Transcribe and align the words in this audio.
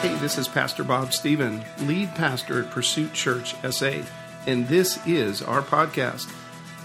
Hey, 0.00 0.14
this 0.14 0.38
is 0.38 0.48
Pastor 0.48 0.82
Bob 0.82 1.12
Stephen, 1.12 1.62
lead 1.80 2.14
pastor 2.14 2.62
at 2.62 2.70
Pursuit 2.70 3.12
Church 3.12 3.54
SA, 3.70 4.00
and 4.46 4.66
this 4.66 4.98
is 5.06 5.42
our 5.42 5.60
podcast. 5.60 6.32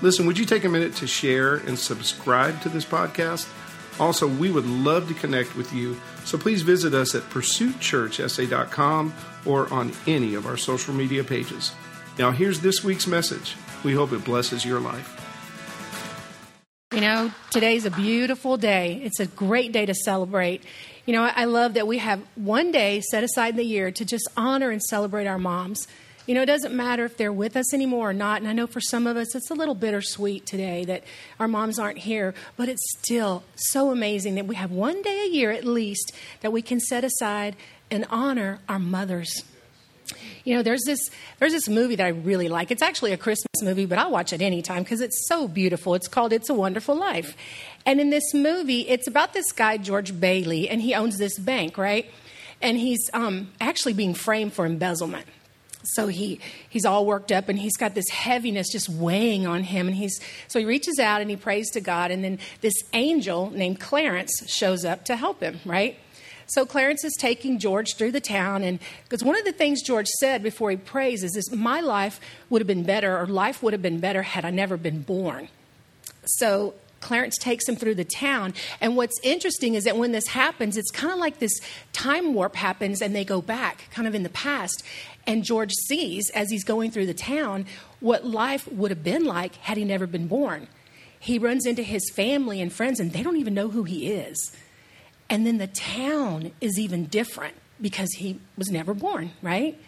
Listen, 0.01 0.25
would 0.25 0.37
you 0.37 0.43
take 0.43 0.65
a 0.65 0.69
minute 0.69 0.95
to 0.95 1.07
share 1.07 1.55
and 1.55 1.79
subscribe 1.79 2.61
to 2.61 2.67
this 2.67 2.83
podcast? 2.83 3.49
Also, 4.01 4.27
we 4.27 4.51
would 4.51 4.65
love 4.65 5.07
to 5.07 5.13
connect 5.13 5.55
with 5.55 5.71
you, 5.71 5.95
so 6.25 6.37
please 6.37 6.61
visit 6.61 6.93
us 6.93 7.15
at 7.15 7.23
pursuitchurchsa.com 7.29 9.13
or 9.45 9.73
on 9.73 9.93
any 10.07 10.35
of 10.35 10.45
our 10.45 10.57
social 10.57 10.93
media 10.93 11.23
pages. 11.23 11.71
Now, 12.19 12.31
here's 12.31 12.59
this 12.59 12.83
week's 12.83 13.07
message. 13.07 13.55
We 13.85 13.93
hope 13.93 14.11
it 14.11 14.25
blesses 14.25 14.65
your 14.65 14.81
life. 14.81 15.24
You 16.95 17.01
know, 17.01 17.33
today's 17.51 17.83
a 17.83 17.91
beautiful 17.91 18.55
day. 18.55 19.01
It's 19.03 19.19
a 19.19 19.25
great 19.25 19.73
day 19.73 19.85
to 19.85 19.93
celebrate. 19.93 20.63
You 21.05 21.11
know, 21.11 21.23
I 21.23 21.43
love 21.43 21.73
that 21.73 21.87
we 21.87 21.97
have 21.97 22.21
one 22.35 22.71
day 22.71 23.01
set 23.01 23.21
aside 23.21 23.49
in 23.49 23.55
the 23.57 23.65
year 23.65 23.91
to 23.91 24.05
just 24.05 24.25
honor 24.37 24.71
and 24.71 24.81
celebrate 24.81 25.27
our 25.27 25.37
moms. 25.37 25.89
You 26.25 26.35
know, 26.35 26.43
it 26.43 26.45
doesn't 26.45 26.73
matter 26.73 27.03
if 27.03 27.17
they're 27.17 27.33
with 27.33 27.57
us 27.57 27.73
anymore 27.73 28.11
or 28.11 28.13
not. 28.13 28.39
And 28.39 28.49
I 28.49 28.53
know 28.53 28.65
for 28.65 28.79
some 28.79 29.07
of 29.07 29.17
us, 29.17 29.35
it's 29.35 29.51
a 29.51 29.53
little 29.53 29.75
bittersweet 29.75 30.45
today 30.45 30.85
that 30.85 31.03
our 31.37 31.49
moms 31.49 31.79
aren't 31.79 31.97
here, 31.97 32.33
but 32.55 32.69
it's 32.69 32.85
still 32.99 33.43
so 33.55 33.91
amazing 33.91 34.35
that 34.35 34.47
we 34.47 34.55
have 34.55 34.71
one 34.71 35.01
day 35.01 35.25
a 35.25 35.29
year 35.29 35.51
at 35.51 35.65
least 35.65 36.13
that 36.39 36.53
we 36.53 36.61
can 36.61 36.79
set 36.79 37.03
aside 37.03 37.57
and 37.91 38.05
honor 38.09 38.59
our 38.69 38.79
mothers. 38.79 39.43
You 40.45 40.55
know, 40.55 40.63
there's 40.63 40.83
this 40.85 41.09
there's 41.39 41.51
this 41.51 41.67
movie 41.67 41.95
that 41.95 42.05
I 42.05 42.09
really 42.09 42.47
like. 42.47 42.71
It's 42.71 42.83
actually 42.83 43.11
a 43.11 43.17
Christmas 43.17 43.61
movie, 43.61 43.87
but 43.87 43.97
I'll 43.97 44.11
watch 44.11 44.31
it 44.31 44.41
anytime 44.41 44.83
because 44.83 45.01
it's 45.01 45.27
so 45.27 45.47
beautiful. 45.47 45.95
It's 45.95 46.07
called 46.07 46.31
It's 46.31 46.49
a 46.49 46.53
Wonderful 46.53 46.95
Life. 46.95 47.35
And 47.85 47.99
in 47.99 48.11
this 48.11 48.33
movie, 48.33 48.81
it's 48.87 49.07
about 49.07 49.33
this 49.33 49.51
guy 49.51 49.77
George 49.77 50.17
Bailey, 50.17 50.69
and 50.69 50.81
he 50.81 50.93
owns 50.93 51.17
this 51.17 51.37
bank, 51.39 51.77
right? 51.77 52.09
And 52.61 52.77
he's 52.77 53.09
um, 53.13 53.49
actually 53.59 53.93
being 53.93 54.13
framed 54.13 54.53
for 54.53 54.65
embezzlement. 54.65 55.25
So 55.83 56.07
he 56.07 56.39
he's 56.69 56.85
all 56.85 57.05
worked 57.05 57.31
up 57.31 57.49
and 57.49 57.59
he's 57.59 57.77
got 57.77 57.95
this 57.95 58.09
heaviness 58.09 58.71
just 58.71 58.87
weighing 58.89 59.45
on 59.45 59.63
him 59.63 59.87
and 59.87 59.95
he's 59.95 60.19
so 60.47 60.59
he 60.59 60.65
reaches 60.65 60.99
out 60.99 61.21
and 61.21 61.29
he 61.29 61.35
prays 61.35 61.69
to 61.71 61.81
God 61.81 62.09
and 62.09 62.23
then 62.23 62.39
this 62.61 62.73
angel 62.93 63.51
named 63.51 63.79
Clarence 63.79 64.31
shows 64.47 64.83
up 64.83 65.05
to 65.05 65.15
help 65.15 65.41
him, 65.41 65.59
right? 65.63 65.97
So 66.47 66.65
Clarence 66.65 67.03
is 67.03 67.15
taking 67.19 67.59
George 67.59 67.95
through 67.95 68.11
the 68.11 68.21
town, 68.21 68.63
and 68.63 68.79
because 69.03 69.23
one 69.23 69.37
of 69.37 69.45
the 69.45 69.51
things 69.51 69.81
George 69.81 70.07
said 70.19 70.43
before 70.43 70.69
he 70.69 70.77
prays 70.77 71.23
is, 71.23 71.35
is, 71.35 71.51
My 71.51 71.81
life 71.81 72.19
would 72.49 72.61
have 72.61 72.67
been 72.67 72.83
better, 72.83 73.17
or 73.17 73.25
life 73.25 73.63
would 73.63 73.73
have 73.73 73.81
been 73.81 73.99
better 73.99 74.21
had 74.21 74.45
I 74.45 74.51
never 74.51 74.77
been 74.77 75.01
born. 75.01 75.47
So 76.25 76.75
Clarence 77.05 77.37
takes 77.37 77.69
him 77.69 77.75
through 77.75 77.95
the 77.95 78.03
town. 78.03 78.53
And 78.81 78.97
what's 78.97 79.19
interesting 79.21 79.75
is 79.75 79.83
that 79.83 79.95
when 79.95 80.11
this 80.11 80.27
happens, 80.27 80.75
it's 80.75 80.89
kind 80.89 81.13
of 81.13 81.19
like 81.19 81.37
this 81.37 81.59
time 81.93 82.33
warp 82.33 82.55
happens 82.55 82.99
and 83.01 83.15
they 83.15 83.23
go 83.23 83.41
back, 83.41 83.85
kind 83.91 84.07
of 84.07 84.15
in 84.15 84.23
the 84.23 84.29
past. 84.29 84.83
And 85.27 85.43
George 85.43 85.71
sees, 85.87 86.31
as 86.31 86.49
he's 86.49 86.63
going 86.63 86.89
through 86.89 87.05
the 87.05 87.13
town, 87.13 87.67
what 87.99 88.25
life 88.25 88.67
would 88.71 88.89
have 88.89 89.03
been 89.03 89.23
like 89.23 89.55
had 89.57 89.77
he 89.77 89.85
never 89.85 90.07
been 90.07 90.27
born. 90.27 90.67
He 91.19 91.37
runs 91.37 91.65
into 91.65 91.83
his 91.83 92.09
family 92.11 92.59
and 92.61 92.73
friends, 92.73 92.99
and 92.99 93.11
they 93.11 93.23
don't 93.23 93.37
even 93.37 93.53
know 93.53 93.69
who 93.69 93.83
he 93.83 94.11
is. 94.11 94.55
And 95.29 95.45
then 95.45 95.57
the 95.57 95.67
town 95.67 96.51
is 96.61 96.77
even 96.79 97.05
different 97.05 97.55
because 97.81 98.09
he 98.17 98.39
was 98.57 98.69
never 98.69 98.93
born, 98.93 99.31
right? 99.41 99.79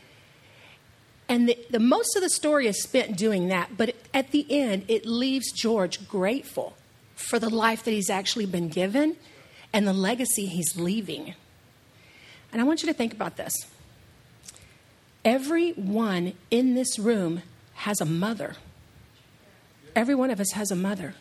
And 1.29 1.49
the, 1.49 1.57
the, 1.69 1.79
most 1.79 2.15
of 2.15 2.21
the 2.21 2.29
story 2.29 2.67
is 2.67 2.81
spent 2.81 3.17
doing 3.17 3.49
that, 3.49 3.77
but 3.77 3.95
at 4.13 4.31
the 4.31 4.45
end, 4.49 4.85
it 4.87 5.05
leaves 5.05 5.51
George 5.51 6.07
grateful 6.07 6.75
for 7.15 7.37
the 7.39 7.49
life 7.49 7.83
that 7.83 7.91
he's 7.91 8.09
actually 8.09 8.45
been 8.45 8.69
given 8.69 9.17
and 9.73 9.87
the 9.87 9.93
legacy 9.93 10.45
he's 10.45 10.77
leaving. 10.77 11.33
And 12.51 12.61
I 12.61 12.63
want 12.63 12.81
you 12.81 12.87
to 12.87 12.93
think 12.93 13.13
about 13.13 13.35
this. 13.35 13.53
Everyone 15.25 16.33
in 16.49 16.75
this 16.75 16.97
room 16.97 17.41
has 17.73 17.99
a 17.99 18.05
mother. 18.05 18.55
Every 19.95 20.15
one 20.15 20.31
of 20.31 20.39
us 20.39 20.51
has 20.53 20.71
a 20.71 20.75
mother. 20.75 21.15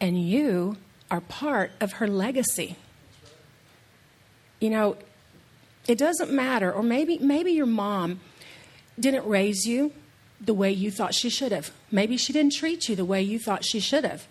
And 0.00 0.22
you 0.22 0.76
are 1.10 1.20
part 1.20 1.72
of 1.80 1.94
her 1.94 2.08
legacy. 2.08 2.76
You 4.60 4.70
know, 4.70 4.96
it 5.86 5.98
doesn't 5.98 6.32
matter, 6.32 6.72
or 6.72 6.82
maybe, 6.82 7.18
maybe 7.18 7.52
your 7.52 7.66
mom 7.66 8.20
didn't 8.98 9.26
raise 9.26 9.66
you 9.66 9.92
the 10.40 10.54
way 10.54 10.70
you 10.70 10.90
thought 10.90 11.14
she 11.14 11.30
should 11.30 11.52
have. 11.52 11.70
Maybe 11.90 12.16
she 12.16 12.32
didn't 12.32 12.54
treat 12.54 12.88
you 12.88 12.96
the 12.96 13.04
way 13.04 13.22
you 13.22 13.38
thought 13.38 13.64
she 13.64 13.80
should 13.80 14.04
have. 14.04 14.26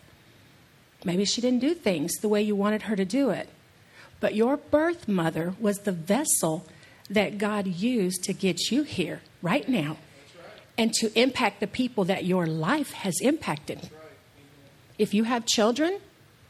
Maybe 1.04 1.26
she 1.26 1.42
didn't 1.42 1.60
do 1.60 1.74
things 1.74 2.14
the 2.16 2.30
way 2.30 2.42
you 2.42 2.56
wanted 2.56 2.84
her 2.84 2.96
to 2.96 3.06
do 3.06 3.30
it. 3.30 3.50
But 4.20 4.36
your 4.36 4.58
birth 4.58 5.08
mother 5.08 5.54
was 5.60 5.80
the 5.80 5.92
vessel 5.92 6.66
that 7.10 7.38
God 7.38 7.68
used 7.68 8.24
to 8.24 8.34
get 8.34 8.72
you 8.72 8.84
here 8.84 9.22
right 9.42 9.68
now 9.70 9.98
and 10.78 10.94
to 10.96 11.18
impact 11.20 11.60
the 11.60 11.68
people 11.68 12.06
that 12.06 12.26
your 12.26 12.48
life 12.48 12.92
has 12.94 13.16
impacted. 13.22 13.90
If 14.98 15.14
you 15.14 15.26
have 15.26 15.46
children, 15.46 16.00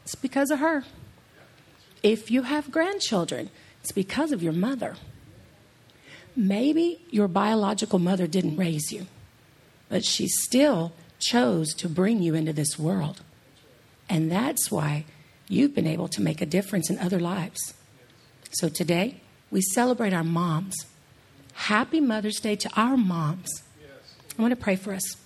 it's 0.06 0.14
because 0.14 0.52
of 0.52 0.60
her. 0.60 0.84
If 2.00 2.30
you 2.30 2.42
have 2.42 2.70
grandchildren, 2.70 3.50
it's 3.80 3.90
because 3.90 4.30
of 4.30 4.40
your 4.40 4.52
mother. 4.52 4.94
Maybe 6.36 7.00
your 7.10 7.26
biological 7.26 7.98
mother 7.98 8.28
didn't 8.28 8.56
raise 8.56 8.92
you, 8.92 9.08
but 9.88 10.04
she 10.04 10.28
still 10.28 10.92
chose 11.18 11.74
to 11.74 11.88
bring 11.88 12.22
you 12.22 12.36
into 12.36 12.52
this 12.52 12.78
world. 12.78 13.22
And 14.08 14.30
that's 14.30 14.70
why 14.70 15.06
you've 15.48 15.74
been 15.74 15.88
able 15.88 16.06
to 16.10 16.22
make 16.22 16.40
a 16.40 16.46
difference 16.46 16.88
in 16.88 17.00
other 17.00 17.18
lives. 17.18 17.74
So 18.52 18.68
today, 18.68 19.22
we 19.50 19.60
celebrate 19.60 20.12
our 20.12 20.22
moms. 20.22 20.76
Happy 21.54 22.00
Mother's 22.00 22.38
Day 22.38 22.54
to 22.54 22.70
our 22.76 22.96
moms. 22.96 23.48
I 24.38 24.42
want 24.42 24.52
to 24.52 24.56
pray 24.56 24.76
for 24.76 24.92
us. 24.94 25.16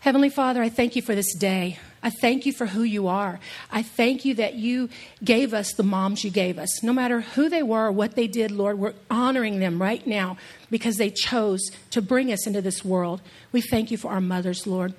Heavenly 0.00 0.28
Father, 0.28 0.62
I 0.62 0.68
thank 0.68 0.96
you 0.96 1.00
for 1.00 1.14
this 1.14 1.34
day. 1.34 1.78
I 2.02 2.10
thank 2.10 2.46
you 2.46 2.52
for 2.52 2.66
who 2.66 2.82
you 2.82 3.08
are. 3.08 3.40
I 3.70 3.82
thank 3.82 4.24
you 4.24 4.34
that 4.34 4.54
you 4.54 4.88
gave 5.22 5.52
us 5.52 5.72
the 5.72 5.82
moms 5.82 6.24
you 6.24 6.30
gave 6.30 6.58
us. 6.58 6.82
No 6.82 6.92
matter 6.92 7.20
who 7.20 7.48
they 7.48 7.62
were 7.62 7.86
or 7.86 7.92
what 7.92 8.14
they 8.14 8.26
did, 8.28 8.50
Lord, 8.50 8.78
we're 8.78 8.94
honoring 9.10 9.58
them 9.58 9.82
right 9.82 10.06
now 10.06 10.36
because 10.70 10.96
they 10.96 11.10
chose 11.10 11.60
to 11.90 12.00
bring 12.00 12.32
us 12.32 12.46
into 12.46 12.62
this 12.62 12.84
world. 12.84 13.20
We 13.50 13.60
thank 13.60 13.90
you 13.90 13.96
for 13.96 14.12
our 14.12 14.20
mothers, 14.20 14.66
Lord. 14.66 14.94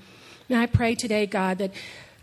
And 0.49 0.57
I 0.57 0.65
pray 0.65 0.95
today, 0.95 1.25
God, 1.25 1.59
that 1.59 1.71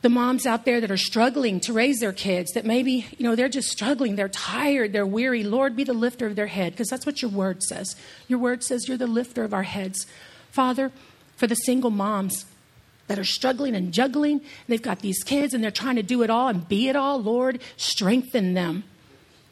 the 0.03 0.10
moms 0.10 0.47
out 0.47 0.64
there 0.64 0.81
that 0.81 0.91
are 0.91 0.97
struggling 0.97 1.58
to 1.60 1.72
raise 1.72 2.00
their 2.00 2.12
kids, 2.12 2.53
that 2.53 2.64
maybe, 2.64 3.06
you 3.16 3.25
know, 3.25 3.34
they're 3.34 3.48
just 3.48 3.69
struggling, 3.69 4.16
they're 4.16 4.28
tired, 4.28 4.93
they're 4.93 5.06
weary, 5.06 5.43
Lord, 5.43 5.75
be 5.75 5.84
the 5.84 5.94
lifter 5.94 6.26
of 6.26 6.37
their 6.37 6.47
head 6.48 6.75
because 6.75 6.88
that's 6.88 7.06
what 7.06 7.22
your 7.22 7.31
word 7.31 7.62
says. 7.62 7.97
Your 8.28 8.38
word 8.38 8.62
says 8.62 8.87
you're 8.87 8.98
the 8.98 9.06
lifter 9.06 9.43
of 9.43 9.54
our 9.54 9.62
heads. 9.62 10.06
Father, 10.50 10.93
for 11.37 11.47
the 11.47 11.54
single 11.54 11.91
moms, 11.91 12.44
that 13.06 13.19
are 13.19 13.25
struggling 13.25 13.75
and 13.75 13.93
juggling. 13.93 14.41
They've 14.69 14.83
got 14.83 15.00
these 15.00 15.22
kids 15.22 15.55
and 15.55 15.62
they're 15.62 15.71
trying 15.71 15.97
to 15.97 16.03
do 16.03 16.22
it 16.22 16.31
all 16.31 16.49
and 16.49 16.69
be 16.69 16.89
it 16.89 16.97
all. 16.97 17.21
Lord, 17.22 17.61
strengthen 17.77 18.55
them. 18.55 18.84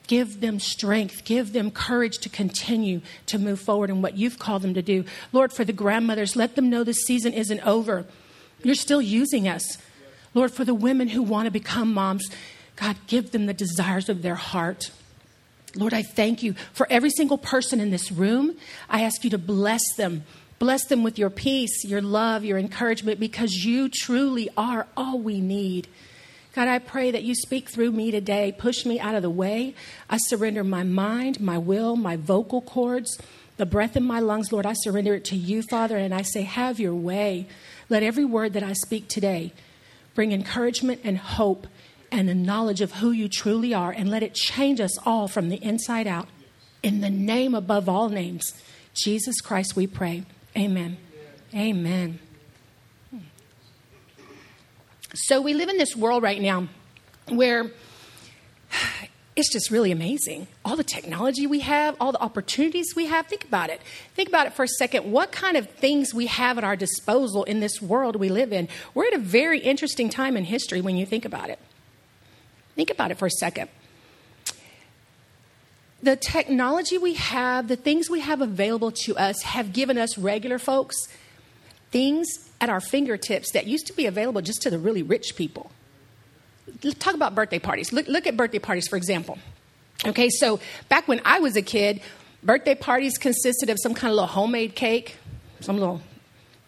Give 0.06 0.40
them 0.40 0.60
strength. 0.60 1.24
Give 1.24 1.52
them 1.52 1.70
courage 1.70 2.18
to 2.18 2.28
continue 2.28 3.00
to 3.26 3.38
move 3.38 3.60
forward 3.60 3.90
in 3.90 4.02
what 4.02 4.18
you've 4.18 4.38
called 4.38 4.62
them 4.62 4.74
to 4.74 4.82
do. 4.82 5.04
Lord, 5.32 5.52
for 5.52 5.64
the 5.64 5.72
grandmothers, 5.72 6.36
let 6.36 6.56
them 6.56 6.68
know 6.68 6.84
this 6.84 7.04
season 7.06 7.32
isn't 7.32 7.60
over. 7.60 8.04
You're 8.62 8.74
still 8.74 9.00
using 9.00 9.48
us. 9.48 9.78
Lord, 10.34 10.50
for 10.50 10.64
the 10.64 10.74
women 10.74 11.08
who 11.08 11.22
want 11.22 11.46
to 11.46 11.50
become 11.50 11.94
moms, 11.94 12.28
God, 12.76 12.96
give 13.06 13.30
them 13.30 13.46
the 13.46 13.54
desires 13.54 14.08
of 14.08 14.22
their 14.22 14.34
heart. 14.34 14.90
Lord, 15.76 15.94
I 15.94 16.02
thank 16.02 16.42
you 16.42 16.54
for 16.72 16.86
every 16.90 17.10
single 17.10 17.38
person 17.38 17.80
in 17.80 17.90
this 17.90 18.12
room. 18.12 18.56
I 18.88 19.02
ask 19.02 19.24
you 19.24 19.30
to 19.30 19.38
bless 19.38 19.82
them 19.96 20.24
Bless 20.58 20.84
them 20.84 21.02
with 21.02 21.18
your 21.18 21.30
peace, 21.30 21.84
your 21.84 22.00
love, 22.00 22.44
your 22.44 22.58
encouragement, 22.58 23.20
because 23.20 23.64
you 23.64 23.88
truly 23.88 24.48
are 24.56 24.86
all 24.96 25.18
we 25.18 25.40
need. 25.40 25.88
God, 26.54 26.68
I 26.68 26.78
pray 26.78 27.10
that 27.10 27.24
you 27.24 27.34
speak 27.34 27.68
through 27.68 27.90
me 27.90 28.10
today. 28.12 28.54
Push 28.56 28.86
me 28.86 29.00
out 29.00 29.16
of 29.16 29.22
the 29.22 29.30
way. 29.30 29.74
I 30.08 30.18
surrender 30.18 30.62
my 30.62 30.84
mind, 30.84 31.40
my 31.40 31.58
will, 31.58 31.96
my 31.96 32.16
vocal 32.16 32.60
cords, 32.60 33.18
the 33.56 33.66
breath 33.66 33.96
in 33.96 34.04
my 34.04 34.20
lungs. 34.20 34.52
Lord, 34.52 34.64
I 34.64 34.74
surrender 34.74 35.14
it 35.14 35.24
to 35.26 35.36
you, 35.36 35.62
Father, 35.62 35.96
and 35.96 36.14
I 36.14 36.22
say, 36.22 36.42
have 36.42 36.78
your 36.78 36.94
way. 36.94 37.48
Let 37.88 38.04
every 38.04 38.24
word 38.24 38.52
that 38.52 38.62
I 38.62 38.72
speak 38.72 39.08
today 39.08 39.52
bring 40.14 40.30
encouragement 40.30 41.00
and 41.02 41.18
hope 41.18 41.66
and 42.12 42.30
a 42.30 42.34
knowledge 42.34 42.80
of 42.80 42.92
who 42.92 43.10
you 43.10 43.28
truly 43.28 43.74
are, 43.74 43.90
and 43.90 44.08
let 44.08 44.22
it 44.22 44.34
change 44.34 44.80
us 44.80 44.96
all 45.04 45.26
from 45.26 45.48
the 45.48 45.56
inside 45.56 46.06
out. 46.06 46.28
In 46.80 47.00
the 47.00 47.10
name 47.10 47.56
above 47.56 47.88
all 47.88 48.08
names, 48.08 48.52
Jesus 48.94 49.40
Christ, 49.40 49.74
we 49.74 49.88
pray. 49.88 50.22
Amen. 50.56 50.96
Amen. 51.54 52.18
So 55.14 55.40
we 55.40 55.54
live 55.54 55.68
in 55.68 55.78
this 55.78 55.94
world 55.94 56.22
right 56.22 56.40
now 56.40 56.68
where 57.28 57.70
it's 59.36 59.52
just 59.52 59.70
really 59.70 59.90
amazing. 59.90 60.46
All 60.64 60.76
the 60.76 60.84
technology 60.84 61.46
we 61.46 61.60
have, 61.60 61.96
all 62.00 62.12
the 62.12 62.20
opportunities 62.20 62.94
we 62.94 63.06
have. 63.06 63.26
Think 63.26 63.44
about 63.44 63.70
it. 63.70 63.80
Think 64.14 64.28
about 64.28 64.46
it 64.46 64.54
for 64.54 64.64
a 64.64 64.68
second. 64.68 65.10
What 65.10 65.32
kind 65.32 65.56
of 65.56 65.68
things 65.70 66.14
we 66.14 66.26
have 66.26 66.58
at 66.58 66.64
our 66.64 66.76
disposal 66.76 67.44
in 67.44 67.60
this 67.60 67.80
world 67.82 68.16
we 68.16 68.28
live 68.28 68.52
in? 68.52 68.68
We're 68.94 69.06
at 69.06 69.14
a 69.14 69.18
very 69.18 69.60
interesting 69.60 70.08
time 70.08 70.36
in 70.36 70.44
history 70.44 70.80
when 70.80 70.96
you 70.96 71.06
think 71.06 71.24
about 71.24 71.50
it. 71.50 71.58
Think 72.76 72.90
about 72.90 73.10
it 73.10 73.18
for 73.18 73.26
a 73.26 73.30
second. 73.30 73.70
The 76.04 76.16
technology 76.16 76.98
we 76.98 77.14
have, 77.14 77.68
the 77.68 77.76
things 77.76 78.10
we 78.10 78.20
have 78.20 78.40
available 78.40 78.92
to 79.04 79.16
us, 79.16 79.42
have 79.42 79.72
given 79.72 79.98
us 79.98 80.18
regular 80.18 80.58
folks 80.58 80.96
things 81.90 82.26
at 82.60 82.68
our 82.68 82.80
fingertips 82.80 83.52
that 83.52 83.66
used 83.66 83.86
to 83.86 83.92
be 83.92 84.06
available 84.06 84.40
just 84.40 84.62
to 84.62 84.70
the 84.70 84.78
really 84.78 85.02
rich 85.02 85.36
people. 85.36 85.70
Talk 86.98 87.14
about 87.14 87.34
birthday 87.34 87.58
parties. 87.58 87.92
Look, 87.92 88.08
look 88.08 88.26
at 88.26 88.36
birthday 88.36 88.58
parties, 88.58 88.88
for 88.88 88.96
example. 88.96 89.38
Okay, 90.04 90.28
so 90.28 90.58
back 90.88 91.06
when 91.06 91.20
I 91.24 91.38
was 91.38 91.56
a 91.56 91.62
kid, 91.62 92.00
birthday 92.42 92.74
parties 92.74 93.16
consisted 93.16 93.70
of 93.70 93.78
some 93.80 93.94
kind 93.94 94.10
of 94.10 94.16
little 94.16 94.26
homemade 94.26 94.74
cake, 94.74 95.16
some 95.60 95.78
little 95.78 96.02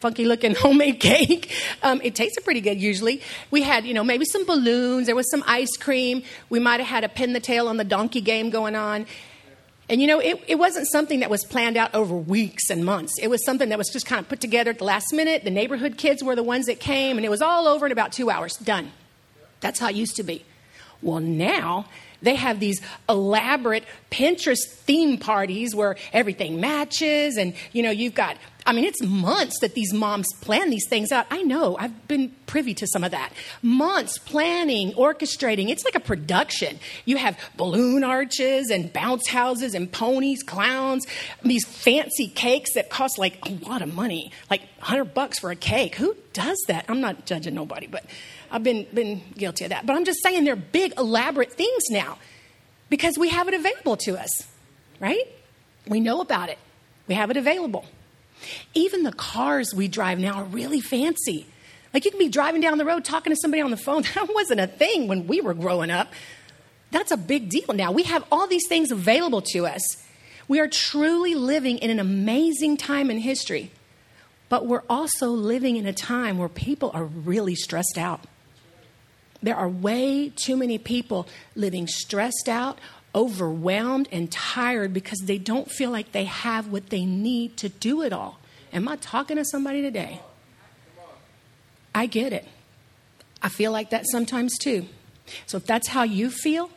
funky 0.01 0.25
looking 0.25 0.55
homemade 0.59 1.01
cake. 1.01 1.53
Um, 1.83 2.01
it 2.03 2.15
tasted 2.15 2.45
pretty 2.45 2.61
good 2.61 2.81
usually. 2.81 3.23
We 3.51 3.63
had, 3.63 3.85
you 3.85 3.95
know, 3.95 4.05
maybe 4.05 4.25
some 4.25 4.45
balloons. 4.45 5.07
There 5.07 5.17
was 5.17 5.31
some 5.31 5.43
ice 5.47 5.77
cream. 5.77 6.23
We 6.51 6.59
might 6.59 6.81
have 6.81 6.89
had 6.89 7.05
a 7.05 7.09
pin 7.09 7.33
the 7.33 7.41
tail 7.41 7.69
on 7.69 7.77
the 7.77 7.85
donkey 7.85 8.21
game 8.21 8.51
going 8.51 8.75
on. 8.75 9.07
And 9.89 10.01
you 10.01 10.09
know, 10.09 10.19
it, 10.19 10.43
it 10.49 10.57
wasn't 10.57 10.89
something 10.91 11.21
that 11.21 11.31
was 11.31 11.45
planned 11.45 11.77
out 11.77 11.95
over 11.95 12.17
weeks 12.17 12.71
and 12.71 12.85
months. 12.85 13.15
It 13.23 13.29
was 13.29 13.45
something 13.45 13.69
that 13.69 13.79
was 13.79 13.89
just 13.89 14.05
kind 14.05 14.19
of 14.19 14.29
put 14.29 14.41
together 14.41 14.71
at 14.71 14.79
the 14.79 14.85
last 14.85 15.13
minute. 15.13 15.45
The 15.45 15.51
neighborhood 15.51 15.97
kids 15.97 16.25
were 16.25 16.35
the 16.35 16.43
ones 16.43 16.67
that 16.67 16.81
came, 16.81 17.17
and 17.17 17.25
it 17.25 17.29
was 17.29 17.41
all 17.41 17.69
over 17.69 17.87
in 17.87 17.93
about 17.93 18.11
two 18.11 18.29
hours. 18.29 18.57
Done. 18.57 18.91
That's 19.61 19.79
how 19.79 19.89
it 19.89 19.95
used 19.95 20.17
to 20.17 20.25
be. 20.25 20.45
Well, 21.03 21.21
now 21.21 21.87
they 22.23 22.35
have 22.35 22.61
these 22.61 22.81
elaborate 23.09 23.85
Pinterest 24.11 24.65
theme 24.67 25.19
parties 25.19 25.75
where 25.75 25.97
everything 26.13 26.61
matches, 26.61 27.37
and 27.37 27.55
you 27.73 27.83
know, 27.83 27.91
you've 27.91 28.15
got 28.15 28.37
I 28.67 28.73
mean, 28.73 28.85
it's 28.85 29.01
months 29.01 29.61
that 29.61 29.75
these 29.75 29.93
moms 29.93 30.27
plan 30.41 30.71
these 30.71 30.89
things 30.89 31.13
out. 31.13 31.27
I 31.31 31.43
know, 31.43 31.77
I've 31.79 32.09
been 32.09 32.35
privy 32.47 32.75
to 32.75 32.87
some 32.89 33.05
of 33.05 33.13
that. 33.13 33.33
Months 33.63 34.19
planning, 34.19 34.93
orchestrating. 34.95 35.69
It's 35.69 35.85
like 35.85 35.95
a 35.95 36.01
production. 36.01 36.81
You 37.05 37.17
have 37.17 37.39
balloon 37.57 38.03
arches 38.03 38.71
and 38.71 38.93
bounce 38.93 39.29
houses 39.29 39.75
and 39.75 39.91
ponies, 39.91 40.43
clowns, 40.43 41.07
these 41.45 41.65
fancy 41.65 42.27
cakes 42.27 42.75
that 42.75 42.91
cost 42.91 43.19
like 43.19 43.39
a 43.49 43.53
lot 43.69 43.83
of 43.83 43.95
money, 43.95 44.33
like 44.51 44.63
100 44.79 45.15
bucks 45.15 45.39
for 45.39 45.53
a 45.53 45.57
cake. 45.57 45.95
Who 45.95 46.17
does 46.33 46.59
that? 46.67 46.87
I'm 46.89 47.01
not 47.01 47.25
judging 47.25 47.55
nobody, 47.55 47.87
but 47.87 48.05
I've 48.51 48.63
been, 48.63 48.87
been 48.93 49.23
guilty 49.37 49.65
of 49.65 49.71
that. 49.71 49.87
But 49.87 49.97
I'm 49.97 50.05
just 50.05 50.23
saying 50.23 50.45
they're 50.45 50.57
big, 50.57 50.95
elaborate 50.99 51.53
things 51.53 51.85
now 51.91 52.19
because 52.89 53.19
we 53.19 53.29
have 53.29 53.49
it 53.49 53.55
available 53.55 53.97
to 53.99 54.19
us, 54.19 54.47
right? 55.01 55.25
We 55.89 56.01
know 56.01 56.21
about 56.21 56.49
it, 56.49 56.59
we 57.09 57.15
have 57.15 57.31
it 57.31 57.37
available. 57.37 57.85
Even 58.75 59.03
the 59.03 59.13
cars 59.13 59.75
we 59.75 59.89
drive 59.89 60.19
now 60.19 60.35
are 60.35 60.45
really 60.45 60.81
fancy. 60.81 61.47
Like 61.95 62.05
you 62.05 62.11
can 62.11 62.19
be 62.19 62.29
driving 62.29 62.61
down 62.61 62.77
the 62.79 62.85
road 62.85 63.05
talking 63.05 63.33
to 63.33 63.37
somebody 63.41 63.63
on 63.63 63.71
the 63.71 63.77
phone. 63.77 64.03
That 64.15 64.29
wasn't 64.35 64.61
a 64.61 64.67
thing 64.67 65.09
when 65.09 65.27
we 65.27 65.41
were 65.41 65.55
growing 65.55 65.91
up. 65.91 66.13
That's 66.91 67.11
a 67.11 67.17
big 67.17 67.49
deal 67.49 67.75
now. 67.75 67.93
We 67.93 68.05
have 68.05 68.25
all 68.31 68.47
these 68.47 68.67
things 68.69 68.91
available 68.91 69.43
to 69.53 69.67
us. 69.67 70.05
We 70.49 70.61
are 70.61 70.69
truly 70.69 71.35
living 71.35 71.79
in 71.79 71.91
an 71.91 71.99
amazing 71.99 72.77
time 72.77 73.11
in 73.11 73.19
history, 73.19 73.73
but 74.49 74.67
we're 74.67 74.85
also 74.89 75.29
living 75.29 75.77
in 75.77 75.87
a 75.87 75.93
time 75.93 76.39
where 76.39 76.49
people 76.49 76.91
are 76.95 77.05
really 77.05 77.57
stressed 77.57 77.99
out. 77.99 78.21
There 79.47 79.57
are 79.57 79.69
way 79.69 80.33
too 80.35 80.57
many 80.57 80.77
people 80.77 81.29
living 81.55 81.87
stressed 81.87 82.49
out, 82.49 82.81
overwhelmed 83.15 84.09
and 84.11 84.29
tired 84.29 84.93
because 84.93 85.21
they 85.21 85.39
don't 85.39 85.71
feel 85.71 85.93
like 85.93 86.11
they 86.11 86.25
have 86.25 86.67
what 86.67 86.91
they 86.91 87.05
need 87.05 87.57
to 87.59 87.69
do 87.69 88.03
it 88.03 88.13
all. 88.13 88.41
Am 88.73 88.89
I 88.89 88.97
talking 88.97 89.37
to 89.37 89.45
somebody 89.45 89.83
today? 89.83 90.21
I 91.95 92.07
get 92.07 92.33
it. 92.33 92.45
I 93.41 93.49
feel 93.49 93.71
like 93.71 93.91
that 93.91 94.07
sometimes 94.11 94.59
too. 94.59 94.87
So 95.47 95.59
if 95.59 95.65
that's 95.65 95.87
how 95.87 96.03
you 96.03 96.29
feel, 96.29 96.69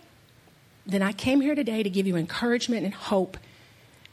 then 0.86 1.02
I 1.02 1.12
came 1.12 1.42
here 1.42 1.56
today 1.56 1.82
to 1.82 1.90
give 1.90 2.06
you 2.06 2.18
encouragement 2.18 2.86
and 2.86 2.94
hope. 2.94 3.36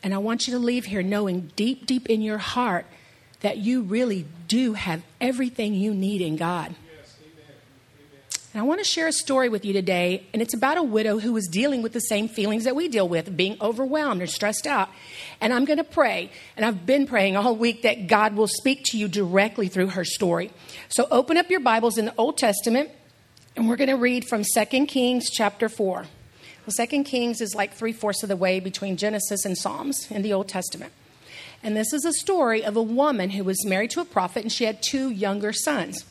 And 0.03 0.15
I 0.15 0.19
want 0.19 0.49
you 0.49 0.55
to 0.55 0.59
leave 0.59 0.87
here 0.87 1.03
knowing 1.03 1.53
deep, 1.57 1.85
deep 1.85 2.09
in 2.09 2.23
your 2.23 2.39
heart 2.39 2.87
that 3.41 3.59
you 3.59 3.83
really 3.83 4.25
do 4.49 4.73
have 4.73 5.03
everything 5.21 5.75
you 5.75 5.93
need 5.93 6.23
in 6.23 6.37
God. 6.37 6.75
And 8.57 8.63
I 8.63 8.67
want 8.67 8.83
to 8.83 8.91
share 8.91 9.07
a 9.07 9.13
story 9.13 9.51
with 9.51 9.67
you 9.67 9.75
today, 9.75 10.27
and 10.33 10.41
it's 10.41 10.55
about 10.55 10.79
a 10.79 10.83
widow 10.83 11.19
who 11.19 11.35
was 11.35 11.47
dealing 11.47 11.83
with 11.83 11.93
the 11.93 12.01
same 12.01 12.27
feelings 12.27 12.65
that 12.65 12.75
we 12.75 12.89
deal 12.89 13.07
with, 13.07 13.37
being 13.37 13.59
overwhelmed 13.61 14.23
or 14.23 14.27
stressed 14.27 14.67
out. 14.67 14.89
And 15.43 15.53
I'm 15.53 15.67
going 15.67 15.77
to 15.77 15.85
pray, 15.85 16.31
and 16.57 16.65
I've 16.65 16.87
been 16.87 17.07
praying 17.07 17.37
all 17.37 17.55
week 17.55 17.83
that 17.83 18.07
God 18.07 18.35
will 18.35 18.49
speak 18.49 18.81
to 18.85 18.97
you 18.97 19.09
directly 19.09 19.69
through 19.69 19.89
her 19.89 20.07
story. 20.07 20.53
So 20.89 21.07
open 21.11 21.37
up 21.37 21.51
your 21.51 21.61
Bibles 21.61 21.99
in 21.99 22.07
the 22.07 22.15
Old 22.17 22.39
Testament, 22.39 22.89
and 23.57 23.69
we're 23.69 23.77
going 23.77 23.91
to 23.91 23.97
read 23.99 24.27
from 24.27 24.43
2 24.43 24.87
Kings 24.87 25.29
chapter 25.29 25.69
4. 25.69 26.07
Well, 26.67 26.87
2 26.87 27.05
Kings 27.05 27.43
is 27.43 27.55
like 27.55 27.75
three 27.75 27.93
fourths 27.93 28.23
of 28.23 28.31
the 28.31 28.37
way 28.37 28.59
between 28.59 28.97
Genesis 28.97 29.45
and 29.45 29.59
Psalms 29.59 30.11
in 30.11 30.23
the 30.23 30.33
Old 30.33 30.49
Testament. 30.49 30.95
And 31.63 31.77
this 31.77 31.93
is 31.93 32.07
a 32.07 32.13
story 32.15 32.65
of 32.65 32.75
a 32.75 32.83
woman 32.83 33.29
who 33.29 33.45
was 33.45 33.67
married 33.67 33.91
to 33.91 34.01
a 34.01 34.07
prophet, 34.07 34.45
and 34.45 34.51
she 34.51 34.65
had 34.65 34.83
two 34.83 35.11
younger 35.11 35.53
sons. 35.53 36.07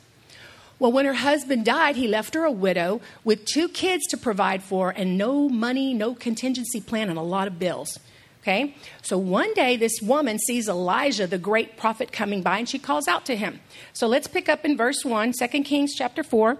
Well, 0.77 0.91
when 0.91 1.05
her 1.05 1.13
husband 1.13 1.65
died, 1.65 1.95
he 1.95 2.07
left 2.07 2.33
her 2.33 2.43
a 2.43 2.51
widow 2.51 2.99
with 3.23 3.45
two 3.45 3.69
kids 3.69 4.05
to 4.07 4.17
provide 4.17 4.61
for 4.61 4.89
and 4.89 5.17
no 5.17 5.47
money, 5.47 5.93
no 5.93 6.13
contingency 6.13 6.81
plan, 6.81 7.09
and 7.09 7.17
a 7.17 7.23
lot 7.23 7.47
of 7.47 7.57
bills. 7.59 7.97
Okay? 8.41 8.75
So 9.01 9.17
one 9.17 9.53
day, 9.53 9.77
this 9.77 10.01
woman 10.01 10.37
sees 10.37 10.67
Elijah, 10.67 11.27
the 11.27 11.37
great 11.37 11.77
prophet, 11.77 12.11
coming 12.11 12.43
by, 12.43 12.59
and 12.59 12.69
she 12.69 12.77
calls 12.77 13.07
out 13.07 13.25
to 13.25 13.35
him. 13.35 13.61
So 13.93 14.05
let's 14.05 14.27
pick 14.27 14.49
up 14.49 14.65
in 14.65 14.77
verse 14.77 15.03
1, 15.03 15.33
2 15.39 15.47
Kings 15.63 15.95
chapter 15.95 16.23
4. 16.23 16.57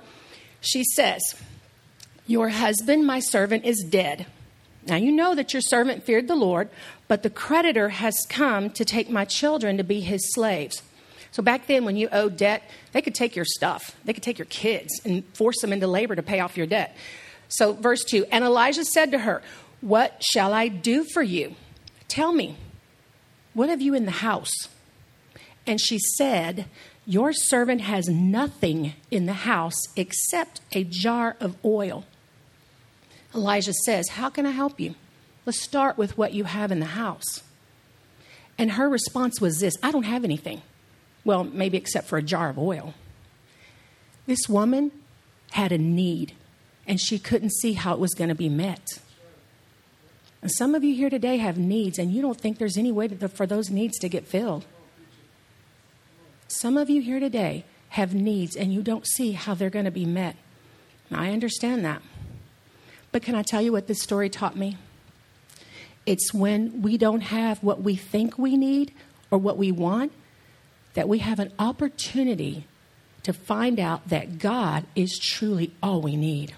She 0.61 0.83
says, 0.95 1.21
Your 2.25 2.49
husband, 2.49 3.05
my 3.05 3.19
servant, 3.19 3.65
is 3.65 3.85
dead. 3.87 4.25
Now 4.87 4.95
you 4.95 5.11
know 5.11 5.35
that 5.35 5.53
your 5.53 5.61
servant 5.61 6.03
feared 6.03 6.27
the 6.27 6.35
Lord, 6.35 6.69
but 7.07 7.21
the 7.21 7.29
creditor 7.29 7.89
has 7.89 8.15
come 8.29 8.69
to 8.71 8.85
take 8.85 9.09
my 9.09 9.25
children 9.25 9.77
to 9.77 9.83
be 9.83 9.99
his 9.99 10.33
slaves. 10.33 10.81
So 11.35 11.43
back 11.43 11.67
then, 11.67 11.83
when 11.83 11.97
you 11.97 12.07
owed 12.13 12.37
debt, 12.37 12.63
they 12.93 13.01
could 13.01 13.13
take 13.13 13.35
your 13.35 13.43
stuff, 13.43 13.93
they 14.05 14.13
could 14.13 14.23
take 14.23 14.39
your 14.39 14.45
kids 14.45 15.01
and 15.03 15.21
force 15.33 15.59
them 15.59 15.73
into 15.73 15.85
labor 15.85 16.15
to 16.15 16.23
pay 16.23 16.39
off 16.39 16.55
your 16.55 16.65
debt. 16.65 16.95
So, 17.49 17.73
verse 17.73 18.05
2 18.05 18.27
And 18.31 18.45
Elijah 18.45 18.85
said 18.85 19.11
to 19.11 19.19
her, 19.19 19.41
What 19.81 20.23
shall 20.23 20.53
I 20.53 20.69
do 20.69 21.03
for 21.03 21.21
you? 21.21 21.55
Tell 22.07 22.31
me, 22.31 22.55
what 23.53 23.67
have 23.67 23.81
you 23.81 23.93
in 23.93 24.05
the 24.05 24.11
house? 24.11 24.53
And 25.67 25.81
she 25.81 25.99
said, 25.99 26.67
Your 27.05 27.33
servant 27.33 27.81
has 27.81 28.07
nothing 28.07 28.93
in 29.11 29.25
the 29.25 29.33
house 29.33 29.81
except 29.97 30.61
a 30.71 30.85
jar 30.85 31.35
of 31.41 31.57
oil. 31.65 32.05
Elijah 33.35 33.73
says, 33.73 34.07
How 34.11 34.29
can 34.29 34.45
I 34.45 34.51
help 34.51 34.79
you? 34.79 34.95
Let's 35.45 35.61
start 35.61 35.97
with 35.97 36.17
what 36.17 36.33
you 36.33 36.45
have 36.45 36.71
in 36.71 36.79
the 36.79 36.85
house. 36.85 37.43
And 38.57 38.71
her 38.71 38.87
response 38.87 39.41
was 39.41 39.59
this 39.59 39.75
I 39.83 39.91
don't 39.91 40.03
have 40.03 40.23
anything. 40.23 40.61
Well, 41.25 41.43
maybe 41.43 41.77
except 41.77 42.07
for 42.07 42.17
a 42.17 42.21
jar 42.21 42.49
of 42.49 42.57
oil. 42.57 42.93
This 44.27 44.47
woman 44.47 44.91
had 45.51 45.71
a 45.71 45.77
need, 45.77 46.33
and 46.87 47.01
she 47.01 47.19
couldn't 47.19 47.51
see 47.51 47.73
how 47.73 47.93
it 47.93 47.99
was 47.99 48.13
going 48.13 48.29
to 48.29 48.35
be 48.35 48.47
met. 48.47 48.99
And 50.41 50.51
some 50.51 50.75
of 50.75 50.83
you 50.83 50.95
here 50.95 51.09
today 51.09 51.37
have 51.37 51.57
needs, 51.57 51.97
and 51.97 52.11
you 52.11 52.21
don't 52.21 52.39
think 52.39 52.59
there's 52.59 52.77
any 52.77 52.91
way 52.91 53.07
for 53.07 53.47
those 53.47 53.71
needs 53.71 53.97
to 53.99 54.07
get 54.07 54.27
filled. 54.27 54.65
Some 56.47 56.77
of 56.77 56.89
you 56.89 57.01
here 57.01 57.19
today 57.19 57.65
have 57.89 58.13
needs, 58.13 58.55
and 58.55 58.71
you 58.71 58.83
don't 58.83 59.07
see 59.07 59.31
how 59.31 59.55
they're 59.55 59.71
going 59.71 59.85
to 59.85 59.91
be 59.91 60.05
met. 60.05 60.35
I 61.11 61.31
understand 61.31 61.83
that. 61.85 62.01
But 63.11 63.23
can 63.23 63.33
I 63.33 63.41
tell 63.41 63.61
you 63.61 63.71
what 63.71 63.87
this 63.87 64.01
story 64.01 64.29
taught 64.29 64.55
me? 64.55 64.77
It's 66.05 66.33
when 66.33 66.83
we 66.83 66.97
don't 66.97 67.21
have 67.21 67.63
what 67.63 67.81
we 67.81 67.95
think 67.95 68.37
we 68.37 68.57
need 68.57 68.93
or 69.31 69.39
what 69.39 69.57
we 69.57 69.71
want 69.71 70.11
that 70.95 71.07
we 71.07 71.19
have 71.19 71.39
an 71.39 71.53
opportunity 71.59 72.65
to 73.23 73.31
find 73.31 73.79
out 73.79 74.09
that 74.09 74.39
God 74.39 74.85
is 74.95 75.17
truly 75.17 75.73
all 75.81 76.01
we 76.01 76.15
need. 76.15 76.53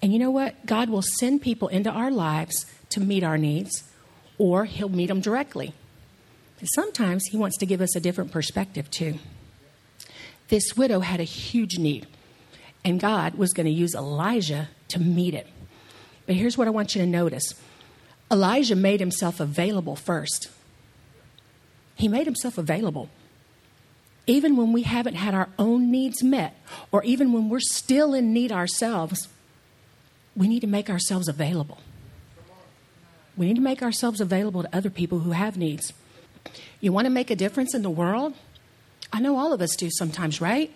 And 0.00 0.12
you 0.12 0.18
know 0.18 0.30
what? 0.30 0.64
God 0.64 0.88
will 0.88 1.02
send 1.02 1.42
people 1.42 1.68
into 1.68 1.90
our 1.90 2.10
lives 2.10 2.66
to 2.90 3.00
meet 3.00 3.24
our 3.24 3.36
needs, 3.36 3.82
or 4.38 4.64
He'll 4.64 4.88
meet 4.88 5.06
them 5.06 5.20
directly. 5.20 5.74
Sometimes 6.74 7.24
He 7.30 7.36
wants 7.36 7.56
to 7.58 7.66
give 7.66 7.80
us 7.80 7.96
a 7.96 8.00
different 8.00 8.30
perspective, 8.30 8.90
too. 8.90 9.18
This 10.48 10.76
widow 10.76 11.00
had 11.00 11.20
a 11.20 11.24
huge 11.24 11.78
need, 11.78 12.06
and 12.84 13.00
God 13.00 13.34
was 13.34 13.52
going 13.52 13.66
to 13.66 13.72
use 13.72 13.94
Elijah 13.94 14.68
to 14.88 15.00
meet 15.00 15.34
it. 15.34 15.48
But 16.26 16.36
here's 16.36 16.56
what 16.56 16.68
I 16.68 16.70
want 16.70 16.94
you 16.94 17.00
to 17.00 17.06
notice 17.06 17.54
Elijah 18.30 18.76
made 18.76 19.00
himself 19.00 19.40
available 19.40 19.96
first. 19.96 20.50
He 21.98 22.08
made 22.08 22.26
himself 22.26 22.56
available. 22.56 23.10
Even 24.26 24.56
when 24.56 24.72
we 24.72 24.82
haven't 24.82 25.14
had 25.14 25.34
our 25.34 25.48
own 25.58 25.90
needs 25.90 26.22
met, 26.22 26.54
or 26.92 27.02
even 27.02 27.32
when 27.32 27.48
we're 27.48 27.60
still 27.60 28.14
in 28.14 28.32
need 28.32 28.52
ourselves, 28.52 29.28
we 30.36 30.46
need 30.48 30.60
to 30.60 30.66
make 30.66 30.88
ourselves 30.88 31.28
available. 31.28 31.78
We 33.36 33.46
need 33.46 33.56
to 33.56 33.62
make 33.62 33.82
ourselves 33.82 34.20
available 34.20 34.62
to 34.62 34.76
other 34.76 34.90
people 34.90 35.20
who 35.20 35.32
have 35.32 35.56
needs. 35.56 35.92
You 36.80 36.92
want 36.92 37.06
to 37.06 37.10
make 37.10 37.30
a 37.30 37.36
difference 37.36 37.74
in 37.74 37.82
the 37.82 37.90
world? 37.90 38.34
I 39.12 39.20
know 39.20 39.36
all 39.36 39.52
of 39.52 39.60
us 39.60 39.74
do 39.74 39.88
sometimes, 39.90 40.40
right? 40.40 40.70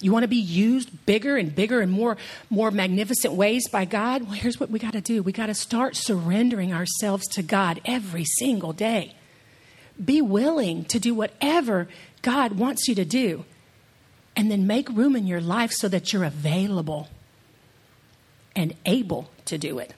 You 0.00 0.12
want 0.12 0.22
to 0.22 0.28
be 0.28 0.36
used 0.36 1.04
bigger 1.04 1.36
and 1.36 1.54
bigger 1.54 1.80
and 1.80 1.92
more, 1.92 2.16
more 2.48 2.70
magnificent 2.70 3.34
ways 3.34 3.68
by 3.68 3.84
God? 3.84 4.22
Well, 4.22 4.32
here's 4.32 4.58
what 4.58 4.70
we 4.70 4.78
got 4.78 4.94
to 4.94 5.02
do 5.02 5.22
we 5.22 5.32
got 5.32 5.46
to 5.46 5.54
start 5.54 5.96
surrendering 5.96 6.72
ourselves 6.72 7.26
to 7.28 7.42
God 7.42 7.80
every 7.84 8.24
single 8.24 8.72
day. 8.72 9.16
Be 10.02 10.22
willing 10.22 10.84
to 10.86 10.98
do 10.98 11.14
whatever 11.14 11.88
God 12.22 12.52
wants 12.52 12.88
you 12.88 12.94
to 12.94 13.04
do. 13.04 13.44
And 14.36 14.50
then 14.50 14.66
make 14.66 14.88
room 14.88 15.16
in 15.16 15.26
your 15.26 15.40
life 15.40 15.72
so 15.72 15.88
that 15.88 16.12
you're 16.12 16.24
available 16.24 17.08
and 18.54 18.74
able 18.86 19.28
to 19.46 19.58
do 19.58 19.78
it. 19.78 19.92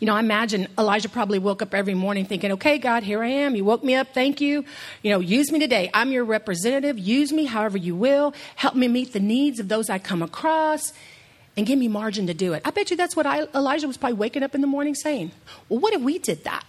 You 0.00 0.06
know, 0.06 0.14
I 0.14 0.20
imagine 0.20 0.68
Elijah 0.76 1.08
probably 1.08 1.38
woke 1.38 1.62
up 1.62 1.72
every 1.72 1.94
morning 1.94 2.26
thinking, 2.26 2.52
okay, 2.52 2.78
God, 2.78 3.02
here 3.02 3.22
I 3.22 3.28
am. 3.28 3.54
You 3.54 3.64
woke 3.64 3.82
me 3.82 3.94
up. 3.94 4.08
Thank 4.12 4.40
you. 4.40 4.64
You 5.02 5.10
know, 5.12 5.20
use 5.20 5.50
me 5.50 5.58
today. 5.58 5.90
I'm 5.94 6.10
your 6.10 6.24
representative. 6.24 6.98
Use 6.98 7.32
me 7.32 7.44
however 7.44 7.78
you 7.78 7.94
will. 7.94 8.34
Help 8.56 8.74
me 8.74 8.88
meet 8.88 9.12
the 9.12 9.20
needs 9.20 9.60
of 9.60 9.68
those 9.68 9.88
I 9.88 9.98
come 9.98 10.22
across 10.22 10.92
and 11.56 11.66
give 11.66 11.78
me 11.78 11.88
margin 11.88 12.26
to 12.26 12.34
do 12.34 12.52
it. 12.52 12.62
I 12.64 12.70
bet 12.70 12.90
you 12.90 12.96
that's 12.96 13.16
what 13.16 13.26
I, 13.26 13.46
Elijah 13.54 13.86
was 13.86 13.96
probably 13.96 14.18
waking 14.18 14.42
up 14.42 14.54
in 14.54 14.60
the 14.60 14.66
morning 14.66 14.94
saying. 14.94 15.30
Well, 15.68 15.80
what 15.80 15.94
if 15.94 16.02
we 16.02 16.18
did 16.18 16.44
that? 16.44 16.64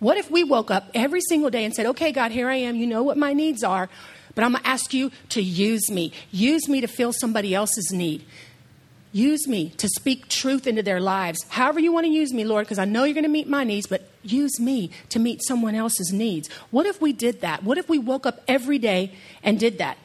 What 0.00 0.16
if 0.16 0.30
we 0.30 0.44
woke 0.44 0.70
up 0.70 0.90
every 0.94 1.20
single 1.20 1.50
day 1.50 1.64
and 1.64 1.74
said, 1.74 1.86
okay, 1.86 2.12
God, 2.12 2.30
here 2.30 2.48
I 2.48 2.56
am. 2.56 2.76
You 2.76 2.86
know 2.86 3.02
what 3.02 3.16
my 3.16 3.32
needs 3.32 3.64
are, 3.64 3.88
but 4.34 4.44
I'm 4.44 4.52
going 4.52 4.62
to 4.62 4.68
ask 4.68 4.94
you 4.94 5.10
to 5.30 5.42
use 5.42 5.90
me. 5.90 6.12
Use 6.30 6.68
me 6.68 6.80
to 6.80 6.86
fill 6.86 7.12
somebody 7.12 7.54
else's 7.54 7.90
need. 7.92 8.24
Use 9.10 9.48
me 9.48 9.70
to 9.70 9.88
speak 9.88 10.28
truth 10.28 10.66
into 10.66 10.82
their 10.82 11.00
lives. 11.00 11.44
However, 11.48 11.80
you 11.80 11.92
want 11.92 12.04
to 12.06 12.12
use 12.12 12.32
me, 12.32 12.44
Lord, 12.44 12.66
because 12.66 12.78
I 12.78 12.84
know 12.84 13.04
you're 13.04 13.14
going 13.14 13.24
to 13.24 13.30
meet 13.30 13.48
my 13.48 13.64
needs, 13.64 13.86
but 13.86 14.08
use 14.22 14.60
me 14.60 14.90
to 15.08 15.18
meet 15.18 15.42
someone 15.42 15.74
else's 15.74 16.12
needs. 16.12 16.48
What 16.70 16.86
if 16.86 17.00
we 17.00 17.12
did 17.12 17.40
that? 17.40 17.64
What 17.64 17.78
if 17.78 17.88
we 17.88 17.98
woke 17.98 18.26
up 18.26 18.42
every 18.46 18.78
day 18.78 19.12
and 19.42 19.58
did 19.58 19.78
that? 19.78 19.96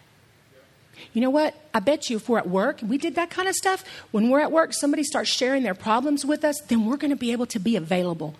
You 1.12 1.22
know 1.22 1.30
what? 1.30 1.54
I 1.74 1.82
bet 1.82 2.10
you 2.10 2.16
if 2.18 2.30
we're 2.30 2.40
at 2.40 2.50
work, 2.50 2.82
and 2.82 2.90
we 2.90 2.98
did 2.98 3.16
that 3.16 3.30
kind 3.30 3.48
of 3.48 3.56
stuff. 3.56 3.84
When 4.12 4.30
we're 4.30 4.40
at 4.40 4.52
work, 4.52 4.74
somebody 4.74 5.04
starts 5.04 5.30
sharing 5.30 5.64
their 5.64 5.76
problems 5.76 6.26
with 6.26 6.44
us, 6.44 6.60
then 6.62 6.86
we're 6.86 6.98
going 6.98 7.12
to 7.12 7.18
be 7.18 7.34
able 7.34 7.46
to 7.48 7.60
be 7.60 7.76
available. 7.76 8.36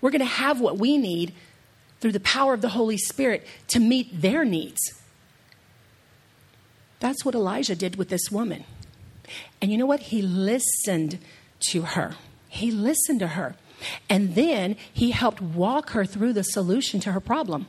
We're 0.00 0.10
going 0.10 0.20
to 0.20 0.26
have 0.26 0.60
what 0.60 0.78
we 0.78 0.96
need 0.96 1.34
through 2.00 2.12
the 2.12 2.20
power 2.20 2.54
of 2.54 2.60
the 2.60 2.70
Holy 2.70 2.96
Spirit 2.96 3.46
to 3.68 3.80
meet 3.80 4.20
their 4.20 4.44
needs. 4.44 4.80
That's 7.00 7.24
what 7.24 7.34
Elijah 7.34 7.76
did 7.76 7.96
with 7.96 8.08
this 8.08 8.30
woman. 8.30 8.64
And 9.60 9.70
you 9.70 9.78
know 9.78 9.86
what? 9.86 10.00
He 10.00 10.22
listened 10.22 11.18
to 11.70 11.82
her. 11.82 12.16
He 12.48 12.70
listened 12.70 13.20
to 13.20 13.28
her. 13.28 13.56
And 14.08 14.34
then 14.34 14.76
he 14.92 15.12
helped 15.12 15.40
walk 15.40 15.90
her 15.90 16.04
through 16.04 16.32
the 16.32 16.42
solution 16.42 17.00
to 17.00 17.12
her 17.12 17.20
problem. 17.20 17.66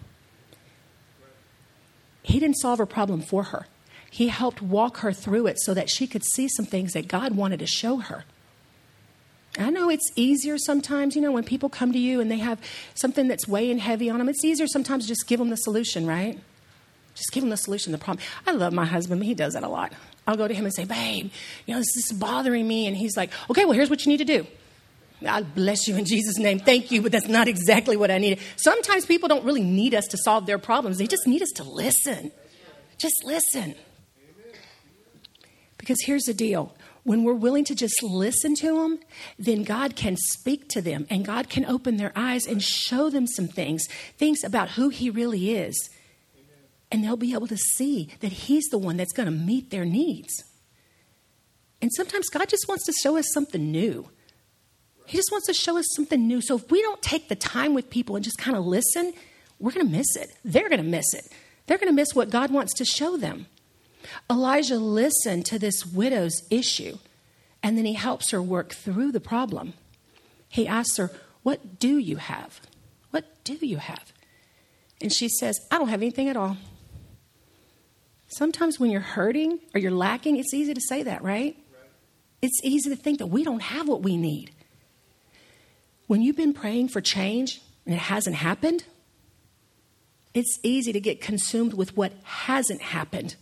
He 2.24 2.40
didn't 2.40 2.58
solve 2.58 2.80
her 2.80 2.86
problem 2.86 3.22
for 3.22 3.44
her. 3.46 3.68
He 4.10 4.30
helped 4.30 4.62
walk 4.62 4.98
her 4.98 5.14
through 5.14 5.48
it 5.48 5.60
so 5.60 5.74
that 5.74 5.90
she 5.90 6.08
could 6.08 6.24
see 6.24 6.48
some 6.48 6.66
things 6.66 6.94
that 6.94 7.08
God 7.08 7.36
wanted 7.36 7.60
to 7.60 7.68
show 7.68 7.98
her. 7.98 8.26
I 9.58 9.70
know 9.72 9.90
it's 9.90 10.12
easier 10.16 10.58
sometimes, 10.58 11.16
you 11.16 11.22
know, 11.22 11.32
when 11.32 11.44
people 11.44 11.70
come 11.70 11.92
to 11.92 12.00
you 12.00 12.22
and 12.22 12.30
they 12.30 12.38
have 12.38 12.60
something 12.94 13.28
that's 13.28 13.48
weighing 13.48 13.80
heavy 13.80 14.10
on 14.10 14.20
them, 14.20 14.30
it's 14.30 14.44
easier 14.46 14.68
sometimes 14.68 15.06
to 15.06 15.08
just 15.08 15.28
give 15.28 15.40
them 15.40 15.50
the 15.50 15.58
solution, 15.58 16.06
right? 16.06 16.40
Just 17.16 17.32
give 17.32 17.42
them 17.42 17.50
the 17.50 17.58
solution, 17.58 17.92
the 17.92 17.98
problem. 17.98 18.26
I 18.46 18.52
love 18.52 18.74
my 18.74 18.86
husband, 18.86 19.24
he 19.24 19.34
does 19.34 19.54
that 19.54 19.64
a 19.64 19.68
lot. 19.68 19.92
I'll 20.28 20.38
go 20.38 20.48
to 20.48 20.54
him 20.54 20.66
and 20.66 20.74
say, 20.74 20.86
babe, 20.86 21.32
you 21.66 21.74
know, 21.74 21.80
this 21.80 21.98
is 21.98 22.14
bothering 22.14 22.68
me. 22.68 22.86
And 22.86 22.96
he's 22.96 23.18
like, 23.18 23.32
okay, 23.50 23.66
well, 23.66 23.74
here's 23.74 23.90
what 23.90 24.06
you 24.06 24.12
need 24.12 24.18
to 24.18 24.26
do. 24.26 24.46
God 25.24 25.54
bless 25.54 25.88
you 25.88 25.98
in 25.98 26.06
Jesus' 26.06 26.38
name. 26.38 26.60
Thank 26.60 26.92
you, 26.92 27.02
but 27.02 27.12
that's 27.12 27.28
not 27.28 27.48
exactly 27.48 27.98
what 27.98 28.12
I 28.12 28.20
needed. 28.20 28.40
Sometimes 28.56 29.06
people 29.06 29.28
don't 29.28 29.44
really 29.44 29.64
need 29.64 29.94
us 29.94 30.06
to 30.08 30.18
solve 30.18 30.46
their 30.46 30.60
problems, 30.60 30.98
they 30.98 31.08
just 31.08 31.28
need 31.28 31.42
us 31.42 31.52
to 31.56 31.64
listen. 31.64 32.32
Just 32.98 33.24
listen. 33.26 33.76
Because 35.78 35.98
here's 36.04 36.24
the 36.24 36.34
deal 36.34 36.76
when 37.10 37.24
we're 37.24 37.34
willing 37.34 37.66
to 37.66 37.74
just 37.74 38.04
listen 38.04 38.54
to 38.54 38.78
them, 38.78 39.00
then 39.40 39.64
God 39.64 39.96
can 39.96 40.16
speak 40.16 40.70
to 40.70 40.80
them 40.80 41.08
and 41.10 41.26
God 41.26 41.50
can 41.50 41.66
open 41.66 41.98
their 41.98 42.12
eyes 42.16 42.46
and 42.46 42.62
show 42.62 43.10
them 43.10 43.26
some 43.26 43.48
things, 43.48 43.88
things 44.20 44.44
about 44.44 44.70
who 44.70 44.90
He 44.90 45.10
really 45.10 45.56
is 45.56 45.90
and 46.92 47.04
they'll 47.04 47.18
be 47.18 47.34
able 47.34 47.48
to 47.48 47.58
see 47.58 48.10
that 48.20 48.32
He's 48.32 48.66
the 48.66 48.78
one 48.78 48.96
that's 48.96 49.12
going 49.12 49.26
to 49.26 49.32
meet 49.32 49.72
their 49.72 49.86
needs. 49.86 50.44
And 51.82 51.90
sometimes 51.96 52.30
God 52.30 52.48
just 52.48 52.68
wants 52.68 52.86
to 52.86 52.94
show 52.94 53.18
us 53.18 53.26
something 53.34 53.72
new. 53.72 54.08
He 55.08 55.18
just 55.18 55.32
wants 55.32 55.48
to 55.48 55.54
show 55.56 55.80
us 55.80 55.86
something 55.96 56.28
new. 56.28 56.42
So 56.42 56.58
if 56.58 56.70
we 56.70 56.80
don't 56.84 57.02
take 57.02 57.28
the 57.28 57.36
time 57.36 57.74
with 57.74 57.90
people 57.90 58.18
and 58.18 58.24
just 58.24 58.38
kind 58.38 58.56
of 58.56 58.68
listen, 58.68 59.14
we're 59.58 59.72
going 59.72 59.88
to 59.88 59.92
miss 59.92 60.16
it. 60.16 60.30
They're 60.46 60.70
going 60.70 60.84
to 60.84 60.88
miss 60.88 61.12
it. 61.16 61.24
They're 61.66 61.80
going 61.80 61.90
to 61.90 61.96
miss 61.96 62.14
what 62.14 62.30
God 62.30 62.52
wants 62.52 62.76
to 62.76 62.86
show 62.86 63.18
them. 63.18 63.48
Elijah 64.30 64.78
listened 64.78 65.46
to 65.48 65.60
this 65.60 65.86
widow's 65.86 66.44
issue, 66.50 66.98
and 67.62 67.78
then 67.78 67.86
he 67.86 67.94
helps 67.94 68.32
her 68.32 68.42
work 68.42 68.74
through 68.74 69.12
the 69.12 69.20
problem. 69.20 69.74
He 70.48 70.68
asks 70.68 70.98
her, 70.98 71.12
What 71.44 71.80
do 71.80 71.98
you 71.98 72.18
have? 72.18 72.62
What 73.12 73.26
do 73.44 73.54
you 73.62 73.78
have? 73.78 74.14
And 75.02 75.14
she 75.14 75.30
says, 75.30 75.60
I 75.72 75.78
don't 75.78 75.90
have 75.90 76.02
anything 76.02 76.30
at 76.30 76.38
all. 76.38 76.58
Sometimes 78.28 78.80
when 78.80 78.92
you're 78.92 79.02
hurting 79.02 79.60
or 79.74 79.80
you're 79.80 79.92
lacking, 79.92 80.38
it's 80.38 80.54
easy 80.54 80.74
to 80.74 80.82
say 80.82 81.04
that, 81.04 81.24
right? 81.24 81.58
It's 82.42 82.60
easy 82.64 82.90
to 82.90 82.96
think 82.96 83.20
that 83.20 83.28
we 83.28 83.44
don't 83.44 83.62
have 83.62 83.88
what 83.88 84.02
we 84.02 84.18
need. 84.18 84.52
When 86.08 86.22
you've 86.22 86.38
been 86.38 86.54
praying 86.54 86.90
for 86.90 87.02
change 87.02 87.62
and 87.86 87.94
it 87.94 88.00
hasn't 88.00 88.36
happened, 88.36 88.84
it's 90.34 90.60
easy 90.64 90.94
to 90.94 91.00
get 91.00 91.22
consumed 91.22 91.74
with 91.74 91.98
what 91.98 92.14
hasn't 92.24 92.82
happened. 92.82 93.36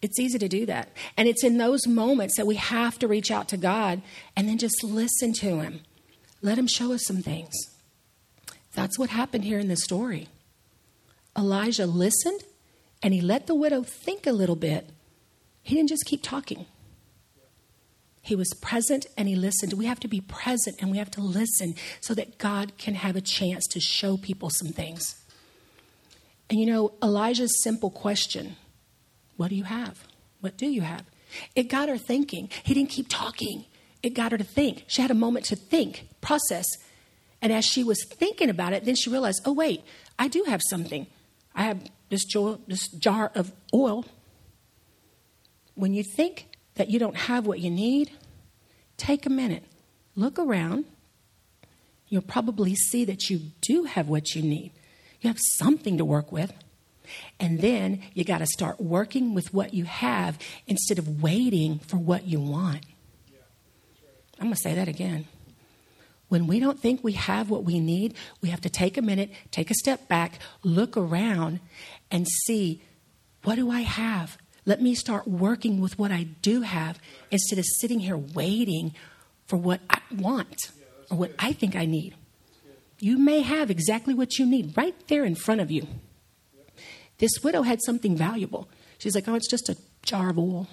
It's 0.00 0.18
easy 0.18 0.38
to 0.38 0.48
do 0.48 0.66
that. 0.66 0.90
And 1.16 1.28
it's 1.28 1.42
in 1.42 1.58
those 1.58 1.86
moments 1.86 2.36
that 2.36 2.46
we 2.46 2.54
have 2.54 2.98
to 3.00 3.08
reach 3.08 3.30
out 3.30 3.48
to 3.48 3.56
God 3.56 4.02
and 4.36 4.48
then 4.48 4.58
just 4.58 4.84
listen 4.84 5.32
to 5.34 5.60
Him. 5.60 5.80
Let 6.40 6.58
Him 6.58 6.66
show 6.66 6.92
us 6.92 7.04
some 7.04 7.22
things. 7.22 7.54
That's 8.74 8.98
what 8.98 9.10
happened 9.10 9.44
here 9.44 9.58
in 9.58 9.68
this 9.68 9.82
story. 9.82 10.28
Elijah 11.36 11.86
listened 11.86 12.42
and 13.02 13.14
he 13.14 13.20
let 13.20 13.46
the 13.46 13.54
widow 13.54 13.82
think 13.82 14.26
a 14.26 14.32
little 14.32 14.56
bit. 14.56 14.90
He 15.62 15.74
didn't 15.74 15.88
just 15.88 16.04
keep 16.04 16.22
talking. 16.22 16.66
He 18.20 18.34
was 18.34 18.52
present 18.60 19.06
and 19.16 19.28
he 19.28 19.36
listened. 19.36 19.72
We 19.72 19.86
have 19.86 20.00
to 20.00 20.08
be 20.08 20.20
present 20.20 20.76
and 20.80 20.90
we 20.90 20.98
have 20.98 21.10
to 21.12 21.20
listen 21.20 21.74
so 22.00 22.14
that 22.14 22.38
God 22.38 22.76
can 22.76 22.94
have 22.94 23.16
a 23.16 23.20
chance 23.20 23.66
to 23.68 23.80
show 23.80 24.16
people 24.16 24.50
some 24.50 24.68
things. 24.68 25.16
And 26.50 26.58
you 26.58 26.66
know, 26.66 26.92
Elijah's 27.02 27.62
simple 27.62 27.90
question 27.90 28.56
What 29.38 29.50
do 29.50 29.54
you 29.54 29.64
have? 29.64 30.04
What 30.40 30.56
do 30.56 30.66
you 30.66 30.82
have? 30.82 31.04
It 31.54 31.68
got 31.68 31.88
her 31.88 31.96
thinking. 31.96 32.50
He 32.64 32.74
didn't 32.74 32.90
keep 32.90 33.06
talking, 33.08 33.64
it 34.02 34.10
got 34.10 34.32
her 34.32 34.38
to 34.38 34.44
think. 34.44 34.84
She 34.88 35.00
had 35.00 35.10
a 35.10 35.14
moment 35.14 35.46
to 35.46 35.56
think, 35.56 36.08
process. 36.20 36.66
And 37.40 37.52
as 37.52 37.64
she 37.64 37.84
was 37.84 38.04
thinking 38.14 38.50
about 38.50 38.72
it, 38.72 38.84
then 38.84 38.96
she 38.96 39.10
realized, 39.10 39.42
oh, 39.44 39.52
wait, 39.52 39.84
I 40.18 40.26
do 40.26 40.42
have 40.48 40.60
something. 40.68 41.06
I 41.54 41.62
have 41.62 41.80
this, 42.08 42.24
jar, 42.24 42.58
this 42.66 42.88
jar 42.98 43.30
of 43.36 43.52
oil. 43.72 44.04
When 45.76 45.94
you 45.94 46.02
think 46.02 46.48
that 46.74 46.90
you 46.90 46.98
don't 46.98 47.16
have 47.16 47.46
what 47.46 47.60
you 47.60 47.70
need, 47.70 48.10
take 48.96 49.24
a 49.24 49.30
minute, 49.30 49.62
look 50.16 50.36
around. 50.38 50.84
You'll 52.08 52.22
probably 52.22 52.74
see 52.74 53.04
that 53.04 53.30
you 53.30 53.40
do 53.60 53.84
have 53.84 54.08
what 54.08 54.34
you 54.34 54.42
need. 54.42 54.72
You 55.20 55.28
have 55.28 55.38
something 55.58 55.96
to 55.98 56.04
work 56.04 56.32
with. 56.32 56.52
And 57.38 57.60
then 57.60 58.02
you 58.14 58.24
got 58.24 58.38
to 58.38 58.46
start 58.46 58.80
working 58.80 59.34
with 59.34 59.52
what 59.52 59.74
you 59.74 59.84
have 59.84 60.38
instead 60.66 60.98
of 60.98 61.22
waiting 61.22 61.78
for 61.80 61.96
what 61.96 62.26
you 62.26 62.40
want. 62.40 62.84
I'm 64.40 64.46
going 64.46 64.54
to 64.54 64.60
say 64.60 64.74
that 64.74 64.88
again. 64.88 65.26
When 66.28 66.46
we 66.46 66.60
don't 66.60 66.78
think 66.78 67.02
we 67.02 67.12
have 67.12 67.50
what 67.50 67.64
we 67.64 67.80
need, 67.80 68.14
we 68.42 68.50
have 68.50 68.60
to 68.60 68.68
take 68.68 68.96
a 68.96 69.02
minute, 69.02 69.30
take 69.50 69.70
a 69.70 69.74
step 69.74 70.08
back, 70.08 70.40
look 70.62 70.96
around, 70.96 71.60
and 72.10 72.26
see 72.46 72.82
what 73.44 73.56
do 73.56 73.70
I 73.70 73.80
have? 73.80 74.36
Let 74.66 74.82
me 74.82 74.94
start 74.94 75.26
working 75.26 75.80
with 75.80 75.98
what 75.98 76.12
I 76.12 76.24
do 76.42 76.60
have 76.62 77.00
instead 77.30 77.58
of 77.58 77.64
sitting 77.64 78.00
here 78.00 78.18
waiting 78.18 78.94
for 79.46 79.56
what 79.56 79.80
I 79.88 80.00
want 80.14 80.70
or 81.10 81.16
what 81.16 81.32
I 81.38 81.52
think 81.52 81.74
I 81.74 81.86
need. 81.86 82.14
You 83.00 83.16
may 83.16 83.40
have 83.40 83.70
exactly 83.70 84.12
what 84.12 84.38
you 84.38 84.44
need 84.44 84.76
right 84.76 84.94
there 85.08 85.24
in 85.24 85.34
front 85.34 85.62
of 85.62 85.70
you. 85.70 85.86
This 87.18 87.32
widow 87.42 87.62
had 87.62 87.80
something 87.82 88.16
valuable. 88.16 88.68
She's 88.98 89.14
like, 89.14 89.28
oh, 89.28 89.34
it's 89.34 89.48
just 89.48 89.68
a 89.68 89.76
jar 90.02 90.30
of 90.30 90.38
oil. 90.38 90.68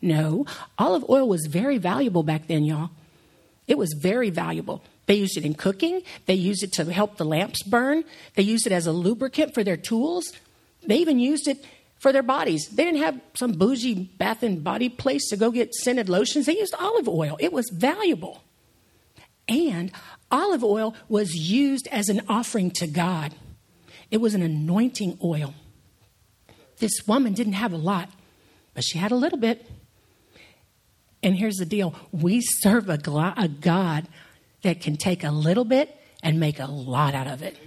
No, 0.00 0.44
olive 0.78 1.08
oil 1.08 1.28
was 1.28 1.46
very 1.46 1.78
valuable 1.78 2.22
back 2.22 2.46
then, 2.46 2.64
y'all. 2.64 2.90
It 3.66 3.78
was 3.78 3.94
very 3.94 4.30
valuable. 4.30 4.82
They 5.06 5.14
used 5.14 5.36
it 5.36 5.44
in 5.44 5.54
cooking, 5.54 6.02
they 6.26 6.34
used 6.34 6.62
it 6.62 6.72
to 6.74 6.90
help 6.92 7.16
the 7.16 7.24
lamps 7.24 7.62
burn, 7.62 8.04
they 8.36 8.42
used 8.42 8.66
it 8.66 8.72
as 8.72 8.86
a 8.86 8.92
lubricant 8.92 9.52
for 9.52 9.62
their 9.62 9.76
tools, 9.76 10.32
they 10.86 10.96
even 10.96 11.18
used 11.18 11.46
it 11.46 11.64
for 11.98 12.12
their 12.12 12.22
bodies. 12.22 12.68
They 12.68 12.84
didn't 12.84 13.02
have 13.02 13.20
some 13.34 13.52
bougie 13.52 13.94
bath 13.94 14.42
and 14.42 14.64
body 14.64 14.88
place 14.88 15.28
to 15.28 15.36
go 15.36 15.50
get 15.50 15.74
scented 15.74 16.08
lotions, 16.08 16.46
they 16.46 16.58
used 16.58 16.74
olive 16.78 17.08
oil. 17.08 17.36
It 17.38 17.52
was 17.52 17.68
valuable. 17.70 18.42
And 19.46 19.92
olive 20.30 20.64
oil 20.64 20.94
was 21.08 21.34
used 21.34 21.86
as 21.88 22.08
an 22.08 22.22
offering 22.28 22.70
to 22.72 22.86
God, 22.86 23.34
it 24.14 24.20
was 24.20 24.32
an 24.32 24.42
anointing 24.42 25.18
oil. 25.24 25.54
This 26.78 27.04
woman 27.04 27.32
didn't 27.32 27.54
have 27.54 27.72
a 27.72 27.76
lot, 27.76 28.08
but 28.72 28.84
she 28.84 28.96
had 28.96 29.10
a 29.10 29.16
little 29.16 29.40
bit. 29.40 29.68
And 31.20 31.34
here's 31.34 31.56
the 31.56 31.66
deal 31.66 31.96
we 32.12 32.40
serve 32.40 32.88
a, 32.88 32.96
God 32.96 34.06
that 34.62 34.80
can 34.80 34.96
take 34.96 35.24
a 35.24 35.32
little 35.32 35.64
bit 35.64 36.00
and 36.22 36.38
make 36.38 36.60
a 36.60 36.66
lot 36.66 37.16
out 37.16 37.26
of 37.26 37.42
it. 37.42 37.58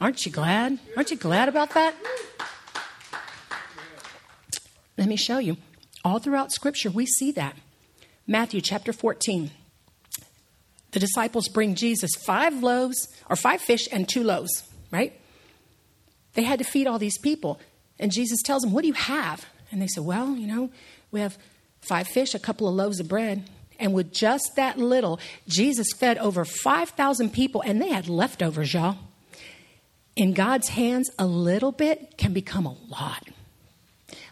Aren't 0.00 0.24
you 0.24 0.32
glad? 0.32 0.78
Aren't 0.96 1.10
you 1.10 1.18
glad 1.18 1.50
about 1.50 1.74
that? 1.74 1.94
Let 4.96 5.08
me 5.08 5.16
show 5.16 5.40
you. 5.40 5.58
All 6.06 6.20
throughout 6.20 6.52
Scripture, 6.52 6.90
we 6.90 7.04
see 7.04 7.32
that. 7.32 7.54
Matthew 8.26 8.62
chapter 8.62 8.94
14. 8.94 9.50
The 10.92 11.00
disciples 11.00 11.48
bring 11.48 11.74
Jesus 11.74 12.12
five 12.14 12.62
loaves, 12.62 13.08
or 13.28 13.36
five 13.36 13.60
fish 13.60 13.86
and 13.92 14.08
two 14.08 14.22
loaves, 14.22 14.66
right? 14.90 15.12
They 16.34 16.42
had 16.42 16.58
to 16.58 16.64
feed 16.64 16.86
all 16.86 16.98
these 16.98 17.18
people. 17.18 17.58
And 17.98 18.12
Jesus 18.12 18.42
tells 18.42 18.62
them, 18.62 18.72
What 18.72 18.82
do 18.82 18.88
you 18.88 18.94
have? 18.94 19.46
And 19.70 19.80
they 19.80 19.86
said, 19.86 20.04
Well, 20.04 20.36
you 20.36 20.46
know, 20.46 20.70
we 21.10 21.20
have 21.20 21.38
five 21.80 22.08
fish, 22.08 22.34
a 22.34 22.38
couple 22.38 22.68
of 22.68 22.74
loaves 22.74 23.00
of 23.00 23.08
bread. 23.08 23.48
And 23.78 23.92
with 23.92 24.12
just 24.12 24.52
that 24.56 24.78
little, 24.78 25.18
Jesus 25.48 25.88
fed 25.92 26.18
over 26.18 26.44
5,000 26.44 27.32
people, 27.32 27.60
and 27.62 27.82
they 27.82 27.88
had 27.88 28.08
leftovers, 28.08 28.72
y'all. 28.72 28.98
In 30.16 30.32
God's 30.32 30.68
hands, 30.68 31.10
a 31.18 31.26
little 31.26 31.72
bit 31.72 32.16
can 32.16 32.32
become 32.32 32.66
a 32.66 32.76
lot. 32.88 33.28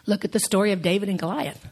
Look 0.05 0.23
at 0.23 0.31
the 0.31 0.39
story 0.39 0.71
of 0.71 0.81
David 0.81 1.09
and 1.09 1.19
Goliath. 1.19 1.67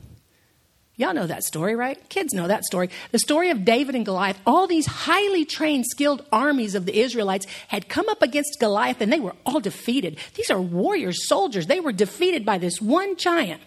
Y'all 1.01 1.15
know 1.15 1.25
that 1.25 1.43
story, 1.43 1.75
right? 1.75 1.97
Kids 2.09 2.31
know 2.31 2.47
that 2.47 2.63
story. 2.63 2.87
The 3.09 3.17
story 3.17 3.49
of 3.49 3.65
David 3.65 3.95
and 3.95 4.05
Goliath. 4.05 4.39
All 4.45 4.67
these 4.67 4.85
highly 4.85 5.45
trained, 5.45 5.85
skilled 5.87 6.23
armies 6.31 6.75
of 6.75 6.85
the 6.85 6.95
Israelites 6.95 7.47
had 7.69 7.89
come 7.89 8.07
up 8.07 8.21
against 8.21 8.59
Goliath 8.59 9.01
and 9.01 9.11
they 9.11 9.19
were 9.19 9.33
all 9.43 9.59
defeated. 9.59 10.17
These 10.35 10.51
are 10.51 10.61
warriors, 10.61 11.27
soldiers. 11.27 11.65
They 11.65 11.79
were 11.79 11.91
defeated 11.91 12.45
by 12.45 12.59
this 12.59 12.79
one 12.79 13.15
giant. 13.15 13.63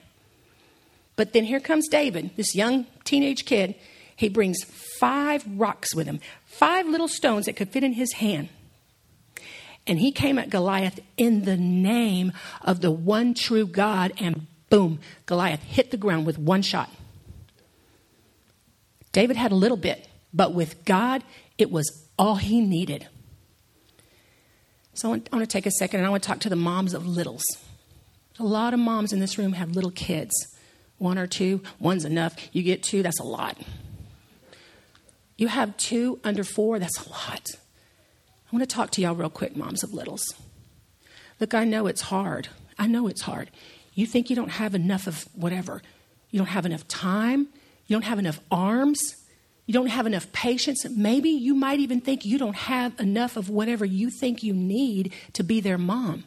But 1.17 1.33
then 1.33 1.43
here 1.43 1.59
comes 1.59 1.89
David, 1.89 2.31
this 2.37 2.55
young 2.55 2.87
teenage 3.03 3.47
kid. 3.47 3.75
He 4.15 4.29
brings 4.29 4.63
five 5.01 5.45
rocks 5.59 5.93
with 5.93 6.07
him, 6.07 6.21
five 6.47 6.87
little 6.87 7.09
stones 7.09 7.47
that 7.47 7.57
could 7.57 7.71
fit 7.71 7.83
in 7.83 7.95
his 7.95 8.13
hand. 8.13 8.49
And 9.89 9.99
he 9.99 10.13
came 10.13 10.39
at 10.39 10.51
Goliath 10.51 11.01
in 11.17 11.43
the 11.45 11.57
name 11.57 12.33
of 12.63 12.81
the 12.81 12.93
one 12.93 13.35
true 13.35 13.67
God, 13.67 14.13
and 14.19 14.47
boom, 14.71 15.01
Goliath 15.27 15.65
hit 15.65 15.91
the 15.91 15.97
ground 15.97 16.27
with 16.27 16.39
one 16.39 16.63
shot. 16.63 16.91
David 19.15 19.37
had 19.37 19.53
a 19.53 19.55
little 19.55 19.77
bit, 19.77 20.09
but 20.35 20.53
with 20.53 20.85
God, 20.85 21.23
it 21.57 21.71
was 21.71 22.05
all 22.19 22.35
he 22.35 22.61
needed. 22.61 23.07
So 24.93 25.09
I 25.09 25.11
want, 25.11 25.29
I 25.33 25.37
want 25.37 25.49
to 25.49 25.53
take 25.53 25.67
a 25.67 25.71
second 25.71 26.01
and 26.01 26.07
I 26.07 26.11
want 26.11 26.25
to 26.25 26.29
talk 26.29 26.41
to 26.41 26.49
the 26.49 26.57
moms 26.57 26.95
of 26.95 27.07
littles. 27.07 27.45
A 28.41 28.45
lot 28.45 28.75
of 28.75 28.81
moms 28.81 29.13
in 29.13 29.21
this 29.21 29.39
room 29.39 29.53
have 29.53 29.71
little 29.71 29.93
kids. 29.93 30.33
One 30.99 31.17
or 31.17 31.29
two, 31.29 31.63
one's 31.79 32.05
enough. 32.05 32.35
You 32.53 32.65
get 32.65 32.83
two, 32.83 33.05
that's 33.05 33.21
a 33.21 33.25
lot. 33.25 33.57
You 35.37 35.47
have 35.47 35.77
two 35.77 36.19
under 36.25 36.43
four, 36.43 36.81
that's 36.81 37.07
a 37.07 37.09
lot. 37.09 37.51
I 37.55 38.57
want 38.57 38.69
to 38.69 38.75
talk 38.75 38.91
to 38.93 39.01
y'all 39.01 39.15
real 39.15 39.31
quick, 39.31 39.57
moms 39.57 39.85
of 39.85 39.95
littles. 39.95 40.35
Look, 41.39 41.55
I 41.55 41.65
know 41.65 41.87
it's 41.87 42.03
hard. 42.03 42.49
I 42.81 42.89
know 42.89 43.07
it's 43.07 43.23
hard. 43.23 43.51
You 43.95 44.07
think 44.07 44.29
you 44.29 44.35
don't 44.35 44.51
have 44.51 44.75
enough 44.75 45.07
of 45.07 45.29
whatever. 45.35 45.83
You 46.33 46.39
don't 46.39 46.49
have 46.49 46.67
enough 46.67 46.89
time. 46.89 47.47
You 47.87 47.95
don't 47.95 48.05
have 48.05 48.19
enough 48.19 48.41
arms. 48.51 49.01
You 49.67 49.75
don't 49.75 49.87
have 49.87 50.07
enough 50.07 50.31
patience. 50.33 50.85
Maybe 50.89 51.31
you 51.31 51.55
might 51.55 51.81
even 51.81 52.01
think 52.01 52.25
you 52.25 52.39
don't 52.39 52.57
have 52.57 52.99
enough 53.01 53.37
of 53.37 53.49
whatever 53.49 53.85
you 53.85 54.11
think 54.11 54.43
you 54.43 54.53
need 54.53 55.13
to 55.33 55.43
be 55.43 55.61
their 55.61 55.79
mom. 55.79 56.25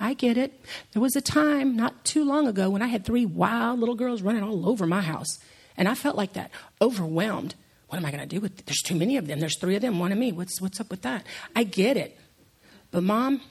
I 0.00 0.14
get 0.14 0.36
it. 0.36 0.52
There 0.92 1.02
was 1.02 1.14
a 1.14 1.20
time 1.20 1.76
not 1.76 2.04
too 2.04 2.24
long 2.24 2.48
ago 2.48 2.68
when 2.70 2.82
I 2.82 2.88
had 2.88 3.04
three 3.04 3.24
wild 3.24 3.78
little 3.78 3.94
girls 3.94 4.22
running 4.22 4.42
all 4.42 4.68
over 4.68 4.86
my 4.86 5.00
house. 5.00 5.38
And 5.76 5.88
I 5.88 5.94
felt 5.94 6.16
like 6.16 6.32
that, 6.32 6.50
overwhelmed. 6.80 7.54
What 7.88 7.98
am 7.98 8.06
I 8.06 8.10
going 8.10 8.26
to 8.26 8.26
do 8.26 8.40
with 8.40 8.58
it? 8.58 8.66
There's 8.66 8.82
too 8.82 8.94
many 8.96 9.16
of 9.16 9.26
them. 9.26 9.38
There's 9.38 9.58
three 9.58 9.76
of 9.76 9.82
them, 9.82 9.98
one 9.98 10.12
of 10.12 10.18
me. 10.18 10.32
What's, 10.32 10.60
what's 10.60 10.80
up 10.80 10.90
with 10.90 11.02
that? 11.02 11.24
I 11.54 11.62
get 11.62 11.96
it. 11.96 12.18
But, 12.90 13.04
mom, 13.04 13.42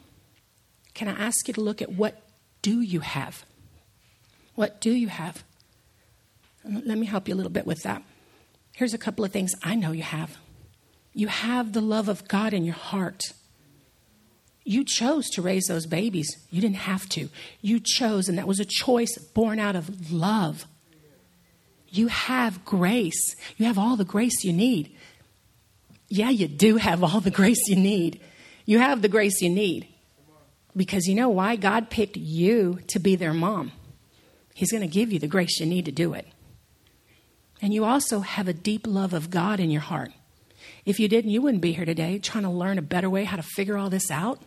can 0.93 1.07
I 1.07 1.11
ask 1.11 1.47
you 1.47 1.53
to 1.53 1.61
look 1.61 1.81
at 1.81 1.93
what 1.93 2.21
do 2.61 2.81
you 2.81 2.99
have? 2.99 3.45
What 4.55 4.81
do 4.81 4.91
you 4.91 5.07
have? 5.07 5.43
Let 6.63 6.97
me 6.97 7.05
help 7.05 7.27
you 7.27 7.33
a 7.33 7.37
little 7.37 7.51
bit 7.51 7.65
with 7.65 7.83
that. 7.83 8.03
Here's 8.73 8.93
a 8.93 8.97
couple 8.97 9.25
of 9.25 9.31
things 9.31 9.53
I 9.63 9.75
know 9.75 9.91
you 9.91 10.03
have. 10.03 10.37
You 11.13 11.27
have 11.27 11.73
the 11.73 11.81
love 11.81 12.07
of 12.07 12.27
God 12.27 12.53
in 12.53 12.63
your 12.63 12.75
heart. 12.75 13.23
You 14.63 14.83
chose 14.85 15.27
to 15.31 15.41
raise 15.41 15.65
those 15.65 15.85
babies. 15.85 16.37
You 16.51 16.61
didn't 16.61 16.77
have 16.77 17.09
to. 17.09 17.29
You 17.61 17.79
chose, 17.79 18.29
and 18.29 18.37
that 18.37 18.47
was 18.47 18.59
a 18.59 18.65
choice 18.65 19.17
born 19.17 19.59
out 19.59 19.75
of 19.75 20.11
love. 20.11 20.65
You 21.89 22.07
have 22.07 22.63
grace. 22.63 23.35
You 23.57 23.65
have 23.65 23.77
all 23.77 23.97
the 23.97 24.05
grace 24.05 24.43
you 24.43 24.53
need. 24.53 24.95
Yeah, 26.07 26.29
you 26.29 26.47
do 26.47 26.77
have 26.77 27.03
all 27.03 27.19
the 27.19 27.31
grace 27.31 27.67
you 27.67 27.75
need. 27.75 28.21
You 28.65 28.79
have 28.79 29.01
the 29.01 29.09
grace 29.09 29.41
you 29.41 29.49
need. 29.49 29.87
Because 30.75 31.07
you 31.07 31.15
know 31.15 31.29
why? 31.29 31.57
God 31.57 31.89
picked 31.89 32.15
you 32.15 32.79
to 32.87 32.99
be 32.99 33.15
their 33.15 33.33
mom. 33.33 33.73
He's 34.53 34.71
going 34.71 34.81
to 34.81 34.87
give 34.87 35.11
you 35.11 35.19
the 35.19 35.27
grace 35.27 35.59
you 35.59 35.65
need 35.65 35.85
to 35.85 35.91
do 35.91 36.13
it. 36.13 36.27
And 37.61 37.73
you 37.73 37.85
also 37.85 38.21
have 38.21 38.47
a 38.47 38.53
deep 38.53 38.87
love 38.87 39.13
of 39.13 39.29
God 39.29 39.59
in 39.59 39.69
your 39.69 39.81
heart. 39.81 40.11
If 40.85 40.99
you 40.99 41.07
didn't, 41.07 41.31
you 41.31 41.41
wouldn't 41.41 41.61
be 41.61 41.73
here 41.73 41.85
today 41.85 42.17
trying 42.17 42.43
to 42.43 42.49
learn 42.49 42.77
a 42.77 42.81
better 42.81 43.09
way 43.09 43.23
how 43.23 43.37
to 43.37 43.43
figure 43.43 43.77
all 43.77 43.89
this 43.89 44.09
out. 44.09 44.41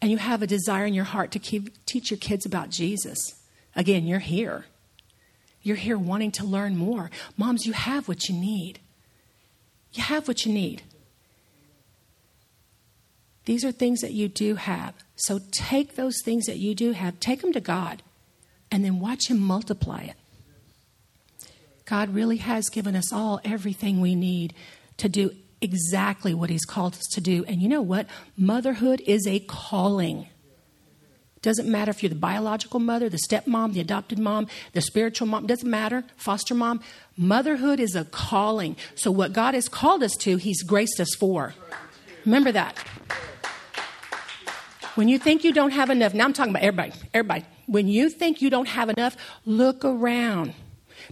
And 0.00 0.10
you 0.10 0.16
have 0.16 0.40
a 0.40 0.46
desire 0.46 0.86
in 0.86 0.94
your 0.94 1.04
heart 1.04 1.30
to 1.32 1.38
keep, 1.38 1.84
teach 1.84 2.10
your 2.10 2.18
kids 2.18 2.46
about 2.46 2.70
Jesus. 2.70 3.18
Again, 3.76 4.06
you're 4.06 4.18
here. 4.18 4.64
You're 5.62 5.76
here 5.76 5.98
wanting 5.98 6.32
to 6.32 6.44
learn 6.44 6.76
more. 6.76 7.10
Moms, 7.36 7.66
you 7.66 7.74
have 7.74 8.08
what 8.08 8.28
you 8.28 8.34
need. 8.34 8.80
You 9.92 10.02
have 10.02 10.26
what 10.26 10.46
you 10.46 10.52
need. 10.52 10.82
These 13.44 13.64
are 13.64 13.72
things 13.72 14.00
that 14.00 14.12
you 14.12 14.28
do 14.28 14.54
have. 14.54 14.94
So 15.16 15.40
take 15.50 15.96
those 15.96 16.16
things 16.24 16.46
that 16.46 16.58
you 16.58 16.74
do 16.74 16.92
have, 16.92 17.20
take 17.20 17.42
them 17.42 17.52
to 17.52 17.60
God, 17.60 18.02
and 18.70 18.84
then 18.84 19.00
watch 19.00 19.28
Him 19.28 19.38
multiply 19.38 20.02
it. 20.02 20.16
God 21.90 22.14
really 22.14 22.36
has 22.36 22.68
given 22.68 22.94
us 22.94 23.12
all 23.12 23.40
everything 23.42 24.00
we 24.00 24.14
need 24.14 24.54
to 24.98 25.08
do 25.08 25.32
exactly 25.60 26.32
what 26.32 26.48
He's 26.48 26.64
called 26.64 26.94
us 26.94 27.04
to 27.14 27.20
do. 27.20 27.44
And 27.48 27.60
you 27.60 27.68
know 27.68 27.82
what? 27.82 28.06
Motherhood 28.36 29.02
is 29.08 29.26
a 29.26 29.40
calling. 29.40 30.28
Doesn't 31.42 31.68
matter 31.68 31.90
if 31.90 32.00
you're 32.00 32.10
the 32.10 32.14
biological 32.14 32.78
mother, 32.78 33.08
the 33.08 33.18
stepmom, 33.28 33.72
the 33.72 33.80
adopted 33.80 34.20
mom, 34.20 34.46
the 34.72 34.80
spiritual 34.80 35.26
mom, 35.26 35.48
doesn't 35.48 35.68
matter, 35.68 36.04
foster 36.16 36.54
mom. 36.54 36.80
Motherhood 37.16 37.80
is 37.80 37.96
a 37.96 38.04
calling. 38.04 38.76
So, 38.94 39.10
what 39.10 39.32
God 39.32 39.54
has 39.54 39.68
called 39.68 40.04
us 40.04 40.14
to, 40.18 40.36
He's 40.36 40.62
graced 40.62 41.00
us 41.00 41.16
for. 41.16 41.54
Remember 42.24 42.52
that. 42.52 42.78
When 44.94 45.08
you 45.08 45.18
think 45.18 45.42
you 45.42 45.52
don't 45.52 45.72
have 45.72 45.90
enough, 45.90 46.14
now 46.14 46.24
I'm 46.24 46.34
talking 46.34 46.52
about 46.52 46.62
everybody, 46.62 46.92
everybody. 47.12 47.44
When 47.66 47.88
you 47.88 48.10
think 48.10 48.40
you 48.40 48.48
don't 48.48 48.68
have 48.68 48.90
enough, 48.90 49.16
look 49.44 49.84
around. 49.84 50.54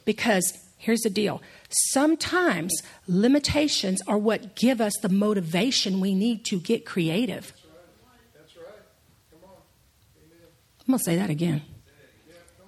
Because 0.05 0.68
Here's 0.89 1.03
the 1.03 1.11
deal 1.11 1.43
sometimes 1.69 2.73
limitations 3.07 4.01
are 4.07 4.17
what 4.17 4.57
give 4.57 4.81
us 4.81 4.95
the 5.03 5.11
motivation 5.11 6.01
we 6.01 6.15
need 6.15 6.47
to 6.47 6.59
get 6.59 6.87
creative. 6.87 7.53
That's 8.35 8.57
right. 8.57 8.65
Come 9.31 9.41
on. 9.45 9.57
I'm 10.81 10.87
going 10.87 10.99
to 10.99 11.05
say 11.05 11.17
that 11.17 11.29
again. 11.29 11.61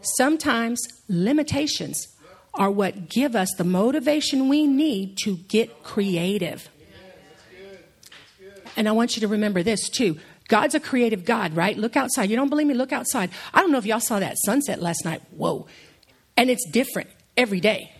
Sometimes 0.02 0.86
limitations 1.08 2.08
are 2.52 2.70
what 2.70 3.08
give 3.08 3.34
us 3.34 3.48
the 3.56 3.64
motivation 3.64 4.50
we 4.50 4.66
need 4.66 5.16
to 5.24 5.38
get 5.48 5.82
creative. 5.82 6.68
And 8.76 8.86
I 8.86 8.92
want 8.92 9.16
you 9.16 9.20
to 9.20 9.28
remember 9.28 9.62
this 9.62 9.88
too. 9.88 10.18
God's 10.48 10.74
a 10.74 10.80
creative 10.80 11.24
God, 11.24 11.56
right? 11.56 11.74
Look 11.74 11.96
outside. 11.96 12.28
You 12.28 12.36
don't 12.36 12.50
believe 12.50 12.66
me? 12.66 12.74
Look 12.74 12.92
outside. 12.92 13.30
I 13.54 13.62
don't 13.62 13.72
know 13.72 13.78
if 13.78 13.86
y'all 13.86 13.98
saw 13.98 14.20
that 14.20 14.36
sunset 14.44 14.82
last 14.82 15.06
night. 15.06 15.22
Whoa. 15.30 15.66
And 16.36 16.50
it's 16.50 16.68
different 16.68 17.08
every 17.34 17.60
day. 17.60 17.94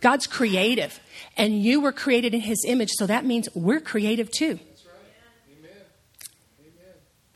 God's 0.00 0.26
creative, 0.26 0.98
and 1.36 1.62
you 1.62 1.80
were 1.80 1.92
created 1.92 2.34
in 2.34 2.40
His 2.40 2.64
image, 2.66 2.90
so 2.92 3.06
that 3.06 3.24
means 3.24 3.48
we're 3.54 3.80
creative 3.80 4.30
too. 4.30 4.58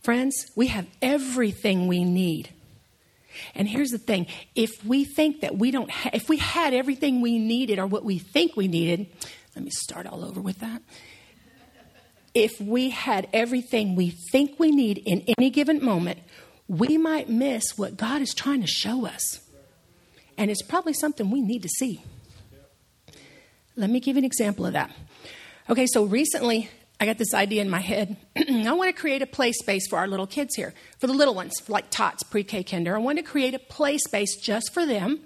Friends, 0.02 0.50
we 0.54 0.66
have 0.66 0.86
everything 1.00 1.86
we 1.86 2.04
need. 2.04 2.50
And 3.54 3.66
here's 3.66 3.90
the 3.90 3.98
thing 3.98 4.26
if 4.54 4.84
we 4.84 5.04
think 5.04 5.40
that 5.40 5.56
we 5.56 5.70
don't, 5.70 5.90
ha- 5.90 6.10
if 6.12 6.28
we 6.28 6.36
had 6.36 6.74
everything 6.74 7.20
we 7.20 7.38
needed 7.38 7.78
or 7.78 7.86
what 7.86 8.04
we 8.04 8.18
think 8.18 8.56
we 8.56 8.68
needed, 8.68 9.06
let 9.56 9.64
me 9.64 9.70
start 9.70 10.06
all 10.06 10.24
over 10.24 10.40
with 10.40 10.60
that. 10.60 10.82
If 12.34 12.60
we 12.60 12.90
had 12.90 13.28
everything 13.32 13.94
we 13.94 14.10
think 14.10 14.58
we 14.58 14.72
need 14.72 14.98
in 14.98 15.24
any 15.38 15.50
given 15.50 15.82
moment, 15.82 16.18
we 16.68 16.98
might 16.98 17.28
miss 17.28 17.78
what 17.78 17.96
God 17.96 18.20
is 18.22 18.34
trying 18.34 18.60
to 18.60 18.66
show 18.66 19.06
us. 19.06 19.40
And 20.36 20.50
it's 20.50 20.62
probably 20.62 20.94
something 20.94 21.30
we 21.30 21.40
need 21.40 21.62
to 21.62 21.68
see. 21.68 22.02
Let 23.76 23.90
me 23.90 24.00
give 24.00 24.16
an 24.16 24.24
example 24.24 24.66
of 24.66 24.74
that. 24.74 24.90
Okay, 25.68 25.86
so 25.86 26.04
recently 26.04 26.70
I 27.00 27.06
got 27.06 27.18
this 27.18 27.34
idea 27.34 27.60
in 27.60 27.68
my 27.68 27.80
head. 27.80 28.16
I 28.36 28.72
want 28.72 28.94
to 28.94 29.00
create 29.00 29.20
a 29.20 29.26
play 29.26 29.52
space 29.52 29.88
for 29.88 29.98
our 29.98 30.06
little 30.06 30.26
kids 30.26 30.54
here, 30.54 30.74
for 30.98 31.06
the 31.06 31.12
little 31.12 31.34
ones, 31.34 31.54
like 31.68 31.90
tots, 31.90 32.22
pre 32.22 32.44
K, 32.44 32.62
kinder. 32.62 32.94
I 32.94 32.98
want 32.98 33.18
to 33.18 33.24
create 33.24 33.52
a 33.52 33.58
play 33.58 33.98
space 33.98 34.36
just 34.36 34.72
for 34.72 34.86
them, 34.86 35.18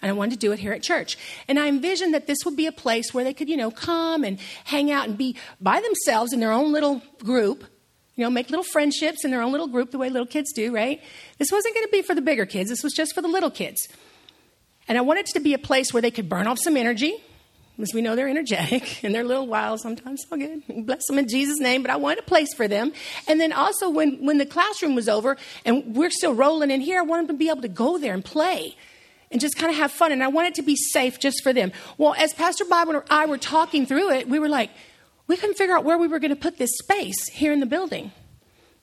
and 0.00 0.10
I 0.10 0.12
wanted 0.14 0.32
to 0.32 0.38
do 0.38 0.50
it 0.50 0.58
here 0.58 0.72
at 0.72 0.82
church. 0.82 1.16
And 1.46 1.60
I 1.60 1.68
envisioned 1.68 2.12
that 2.12 2.26
this 2.26 2.38
would 2.44 2.56
be 2.56 2.66
a 2.66 2.72
place 2.72 3.14
where 3.14 3.22
they 3.22 3.32
could, 3.32 3.48
you 3.48 3.56
know, 3.56 3.70
come 3.70 4.24
and 4.24 4.40
hang 4.64 4.90
out 4.90 5.06
and 5.06 5.16
be 5.16 5.36
by 5.60 5.80
themselves 5.80 6.32
in 6.32 6.40
their 6.40 6.52
own 6.52 6.72
little 6.72 7.02
group, 7.20 7.64
you 8.16 8.24
know, 8.24 8.30
make 8.30 8.50
little 8.50 8.64
friendships 8.64 9.24
in 9.24 9.30
their 9.30 9.42
own 9.42 9.52
little 9.52 9.68
group 9.68 9.92
the 9.92 9.98
way 9.98 10.10
little 10.10 10.26
kids 10.26 10.52
do, 10.52 10.74
right? 10.74 11.00
This 11.38 11.52
wasn't 11.52 11.74
going 11.74 11.86
to 11.86 11.92
be 11.92 12.02
for 12.02 12.16
the 12.16 12.22
bigger 12.22 12.46
kids, 12.46 12.68
this 12.68 12.82
was 12.82 12.94
just 12.94 13.14
for 13.14 13.22
the 13.22 13.28
little 13.28 13.50
kids. 13.50 13.86
And 14.88 14.98
I 14.98 15.02
wanted 15.02 15.28
it 15.28 15.34
to 15.34 15.40
be 15.40 15.54
a 15.54 15.58
place 15.58 15.92
where 15.92 16.02
they 16.02 16.10
could 16.10 16.28
burn 16.28 16.48
off 16.48 16.58
some 16.58 16.76
energy, 16.76 17.22
because 17.76 17.94
we 17.94 18.02
know 18.02 18.14
they're 18.14 18.28
energetic 18.28 19.02
and 19.04 19.14
they're 19.14 19.22
a 19.22 19.26
little 19.26 19.46
wild 19.46 19.80
sometimes. 19.80 20.24
All 20.30 20.38
good. 20.38 20.62
Bless 20.86 21.06
them 21.06 21.18
in 21.18 21.28
Jesus' 21.28 21.58
name. 21.58 21.82
But 21.82 21.90
I 21.90 21.96
wanted 21.96 22.20
a 22.20 22.22
place 22.22 22.52
for 22.54 22.68
them. 22.68 22.92
And 23.26 23.40
then 23.40 23.52
also, 23.52 23.88
when, 23.90 24.24
when 24.24 24.38
the 24.38 24.46
classroom 24.46 24.94
was 24.94 25.08
over 25.08 25.36
and 25.64 25.96
we're 25.96 26.10
still 26.10 26.34
rolling 26.34 26.70
in 26.70 26.80
here, 26.80 27.00
I 27.00 27.02
wanted 27.02 27.28
them 27.28 27.36
to 27.36 27.38
be 27.38 27.48
able 27.48 27.62
to 27.62 27.68
go 27.68 27.98
there 27.98 28.14
and 28.14 28.24
play 28.24 28.76
and 29.30 29.40
just 29.40 29.56
kind 29.56 29.70
of 29.70 29.78
have 29.78 29.90
fun. 29.90 30.12
And 30.12 30.22
I 30.22 30.28
wanted 30.28 30.54
to 30.56 30.62
be 30.62 30.76
safe 30.76 31.18
just 31.18 31.42
for 31.42 31.52
them. 31.52 31.72
Well, 31.98 32.14
as 32.18 32.34
Pastor 32.34 32.64
Bob 32.66 32.88
and 32.88 33.02
I 33.08 33.26
were 33.26 33.38
talking 33.38 33.86
through 33.86 34.10
it, 34.10 34.28
we 34.28 34.38
were 34.38 34.48
like, 34.48 34.70
we 35.26 35.36
couldn't 35.36 35.56
figure 35.56 35.76
out 35.76 35.84
where 35.84 35.96
we 35.96 36.08
were 36.08 36.18
going 36.18 36.34
to 36.34 36.36
put 36.36 36.58
this 36.58 36.70
space 36.78 37.28
here 37.28 37.52
in 37.52 37.60
the 37.60 37.66
building. 37.66 38.12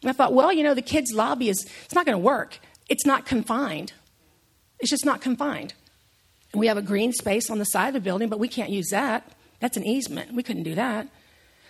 And 0.02 0.10
I 0.10 0.13
thought, 0.13 0.34
well, 0.34 0.52
you 0.52 0.63
know, 0.63 0.73
the 0.73 0.82
kids' 0.82 1.12
lobby 1.13 1.49
is, 1.49 1.65
it's 1.86 1.93
not 1.93 2.06
going 2.06 2.17
to 2.17 2.23
work. 2.23 2.60
It's 2.88 3.06
not 3.06 3.25
confined. 3.25 3.93
It's 4.80 4.89
just 4.89 5.06
not 5.06 5.21
confined. 5.21 5.73
We 6.54 6.68
have 6.68 6.78
a 6.78 6.82
green 6.82 7.14
space 7.14 7.50
on 7.50 7.60
the 7.60 7.66
side 7.66 7.90
of 7.90 7.94
the 7.94 8.00
building, 8.00 8.30
but 8.30 8.40
we 8.40 8.48
can't 8.48 8.70
use 8.70 8.90
that. 8.90 9.32
That's 9.60 9.78
an 9.78 9.86
easement. 9.86 10.34
We 10.34 10.44
couldn't 10.44 10.64
do 10.64 10.76
that. 10.76 11.08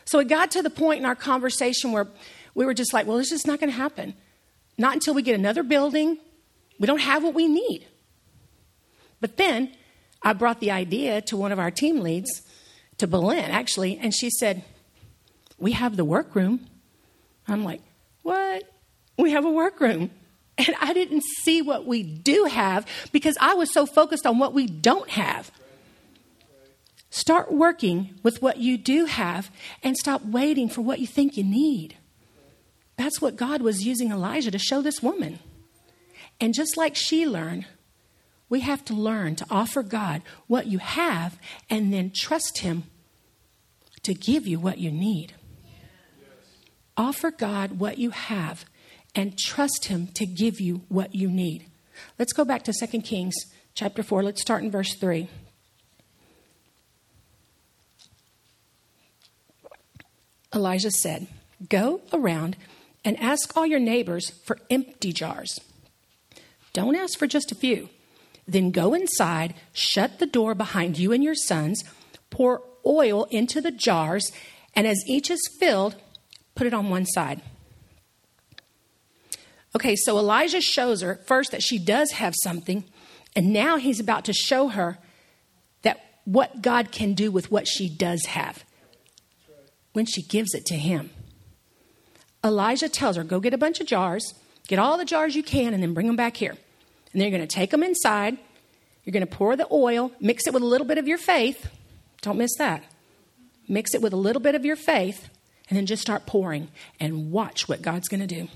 So 0.06 0.20
it 0.20 0.28
got 0.28 0.52
to 0.52 0.62
the 0.62 0.70
point 0.70 1.00
in 1.00 1.06
our 1.06 1.16
conversation 1.16 1.92
where 1.92 2.08
we 2.56 2.66
were 2.66 2.74
just 2.74 2.94
like, 2.94 3.06
well, 3.06 3.18
it's 3.18 3.30
just 3.30 3.46
not 3.46 3.60
going 3.60 3.72
to 3.72 3.76
happen. 3.76 4.14
Not 4.78 4.94
until 4.94 5.14
we 5.14 5.22
get 5.22 5.36
another 5.36 5.64
building. 5.64 6.18
We 6.80 6.88
don't 6.88 7.02
have 7.02 7.24
what 7.24 7.34
we 7.34 7.48
need. 7.48 7.86
But 9.20 9.38
then 9.38 9.72
I 10.22 10.34
brought 10.34 10.60
the 10.60 10.72
idea 10.72 11.22
to 11.24 11.38
one 11.38 11.52
of 11.52 11.60
our 11.60 11.72
team 11.72 12.00
leads, 12.00 12.42
to 12.98 13.08
Belen, 13.08 13.52
actually, 13.52 13.98
and 13.98 14.14
she 14.14 14.30
said, 14.30 14.64
We 15.58 15.74
have 15.74 15.96
the 15.96 16.06
workroom. 16.06 16.68
I'm 17.48 17.64
like, 17.64 17.82
What? 18.24 18.64
We 19.18 19.32
have 19.32 19.46
a 19.46 19.52
workroom. 19.52 20.12
And 20.60 20.76
I 20.82 20.92
didn't 20.92 21.24
see 21.44 21.62
what 21.62 21.86
we 21.86 22.04
do 22.04 22.44
have 22.44 22.86
because 23.14 23.38
I 23.40 23.54
was 23.54 23.74
so 23.74 23.86
focused 23.86 24.26
on 24.26 24.40
what 24.40 24.54
we 24.54 24.68
don't 24.68 25.10
have. 25.12 25.52
Start 27.10 27.52
working 27.52 28.14
with 28.24 28.42
what 28.42 28.58
you 28.58 28.78
do 28.78 29.06
have 29.06 29.50
and 29.82 29.96
stop 29.96 30.24
waiting 30.26 30.68
for 30.68 30.82
what 30.82 31.00
you 31.00 31.08
think 31.08 31.38
you 31.38 31.46
need. 31.46 31.96
That's 32.98 33.22
what 33.22 33.38
God 33.38 33.62
was 33.62 33.86
using 33.86 34.12
Elijah 34.12 34.52
to 34.52 34.60
show 34.60 34.82
this 34.82 35.02
woman. 35.02 35.40
And 36.42 36.54
just 36.54 36.76
like 36.76 36.96
she 36.96 37.26
learned, 37.26 37.66
we 38.50 38.60
have 38.60 38.84
to 38.86 38.94
learn 38.94 39.38
to 39.38 39.46
offer 39.50 39.82
God 39.82 40.22
what 40.48 40.68
you 40.68 40.80
have 40.80 41.40
and 41.70 41.94
then 41.94 42.12
trust 42.14 42.60
Him 42.60 42.84
to 44.04 44.14
give 44.14 44.46
you 44.46 44.60
what 44.60 44.78
you 44.78 44.92
need. 44.92 45.34
Offer 46.98 47.32
God 47.32 47.80
what 47.80 47.98
you 47.98 48.10
have 48.10 48.66
and 49.16 49.38
trust 49.38 49.86
Him 49.86 50.08
to 50.16 50.26
give 50.26 50.60
you 50.60 50.82
what 50.90 51.16
you 51.16 51.30
need. 51.30 51.66
Let's 52.18 52.34
go 52.34 52.46
back 52.46 52.64
to 52.64 52.74
2 52.74 53.02
Kings 53.02 53.36
chapter 53.74 54.04
4. 54.04 54.24
Let's 54.24 54.42
start 54.42 54.64
in 54.64 54.72
verse 54.72 54.96
3. 54.96 55.28
Elijah 60.54 60.92
said, 60.92 61.28
Go 61.70 62.02
around 62.14 62.56
and 63.04 63.20
ask 63.20 63.56
all 63.56 63.66
your 63.66 63.80
neighbors 63.80 64.32
for 64.46 64.58
empty 64.70 65.14
jars. 65.14 65.60
Don't 66.74 66.96
ask 66.96 67.18
for 67.18 67.28
just 67.28 67.52
a 67.52 67.56
few. 67.56 67.90
Then 68.48 68.72
go 68.72 68.94
inside, 68.94 69.54
shut 69.74 70.20
the 70.20 70.26
door 70.26 70.56
behind 70.56 70.98
you 70.98 71.12
and 71.12 71.24
your 71.24 71.36
sons, 71.36 71.84
pour 72.30 72.62
oil 72.86 73.26
into 73.26 73.62
the 73.62 73.72
jars, 73.72 74.32
and 74.76 74.88
as 74.88 75.04
each 75.08 75.30
is 75.30 75.40
filled, 75.60 75.96
put 76.56 76.66
it 76.66 76.74
on 76.74 76.90
one 76.90 77.06
side. 77.06 77.42
Okay, 79.76 79.96
so 79.96 80.18
Elijah 80.18 80.62
shows 80.62 81.02
her 81.02 81.20
first 81.26 81.52
that 81.52 81.62
she 81.62 81.78
does 81.78 82.12
have 82.12 82.34
something, 82.44 82.84
and 83.36 83.54
now 83.54 83.78
he's 83.78 84.00
about 84.00 84.26
to 84.26 84.34
show 84.34 84.70
her 84.70 84.98
that 85.84 86.00
what 86.26 86.62
God 86.62 86.92
can 86.92 87.14
do 87.14 87.32
with 87.32 87.52
what 87.52 87.68
she 87.68 87.88
does 87.88 88.26
have 88.26 88.64
when 89.94 90.06
she 90.06 90.24
gives 90.24 90.54
it 90.54 90.66
to 90.68 90.76
him. 90.76 91.12
Elijah 92.44 92.90
tells 92.90 93.16
her, 93.16 93.24
Go 93.24 93.40
get 93.40 93.54
a 93.54 93.58
bunch 93.58 93.80
of 93.80 93.88
jars, 93.88 94.34
get 94.68 94.80
all 94.80 94.98
the 94.98 95.06
jars 95.06 95.36
you 95.36 95.44
can, 95.44 95.74
and 95.74 95.84
then 95.84 95.94
bring 95.94 96.08
them 96.08 96.16
back 96.16 96.38
here. 96.38 96.52
And 96.52 97.22
then 97.22 97.30
you're 97.30 97.38
going 97.38 97.48
to 97.48 97.56
take 97.56 97.72
them 97.72 97.84
inside. 97.84 98.38
You're 99.04 99.12
going 99.12 99.28
to 99.28 99.36
pour 99.36 99.56
the 99.56 99.68
oil, 99.72 100.12
mix 100.20 100.48
it 100.48 100.54
with 100.54 100.64
a 100.64 100.68
little 100.68 100.86
bit 100.88 100.98
of 100.98 101.08
your 101.08 101.18
faith. 101.18 101.70
Don't 102.22 102.38
miss 102.38 102.56
that. 102.58 102.84
Mix 103.68 103.94
it 103.94 104.02
with 104.02 104.14
a 104.14 104.18
little 104.18 104.42
bit 104.42 104.56
of 104.56 104.66
your 104.66 104.76
faith, 104.76 105.30
and 105.70 105.78
then 105.78 105.86
just 105.86 106.02
start 106.02 106.26
pouring 106.26 106.70
and 107.00 107.32
watch 107.32 107.68
what 107.68 107.82
God's 107.82 108.08
going 108.08 108.20
to 108.20 108.28
do. 108.28 108.48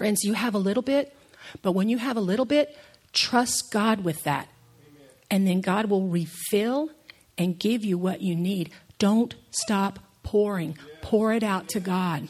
Friends, 0.00 0.24
you 0.24 0.32
have 0.32 0.54
a 0.54 0.58
little 0.58 0.82
bit, 0.82 1.14
but 1.60 1.72
when 1.72 1.90
you 1.90 1.98
have 1.98 2.16
a 2.16 2.22
little 2.22 2.46
bit, 2.46 2.74
trust 3.12 3.70
God 3.70 4.02
with 4.02 4.22
that. 4.22 4.48
Amen. 4.88 5.08
And 5.30 5.46
then 5.46 5.60
God 5.60 5.90
will 5.90 6.06
refill 6.06 6.88
and 7.36 7.58
give 7.58 7.84
you 7.84 7.98
what 7.98 8.22
you 8.22 8.34
need. 8.34 8.70
Don't 8.98 9.34
stop 9.50 9.98
pouring, 10.22 10.78
pour 11.02 11.34
it 11.34 11.42
out 11.42 11.68
to 11.68 11.80
God. 11.80 12.28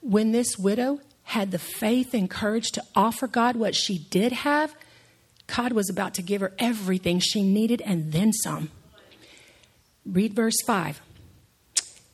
When 0.00 0.30
this 0.30 0.56
widow 0.56 1.00
had 1.24 1.50
the 1.50 1.58
faith 1.58 2.14
and 2.14 2.30
courage 2.30 2.70
to 2.70 2.84
offer 2.94 3.26
God 3.26 3.56
what 3.56 3.74
she 3.74 3.98
did 3.98 4.30
have, 4.30 4.76
God 5.48 5.72
was 5.72 5.90
about 5.90 6.14
to 6.14 6.22
give 6.22 6.42
her 6.42 6.52
everything 6.60 7.18
she 7.18 7.42
needed 7.42 7.82
and 7.84 8.12
then 8.12 8.32
some. 8.32 8.70
Read 10.06 10.32
verse 10.32 10.62
5. 10.64 11.02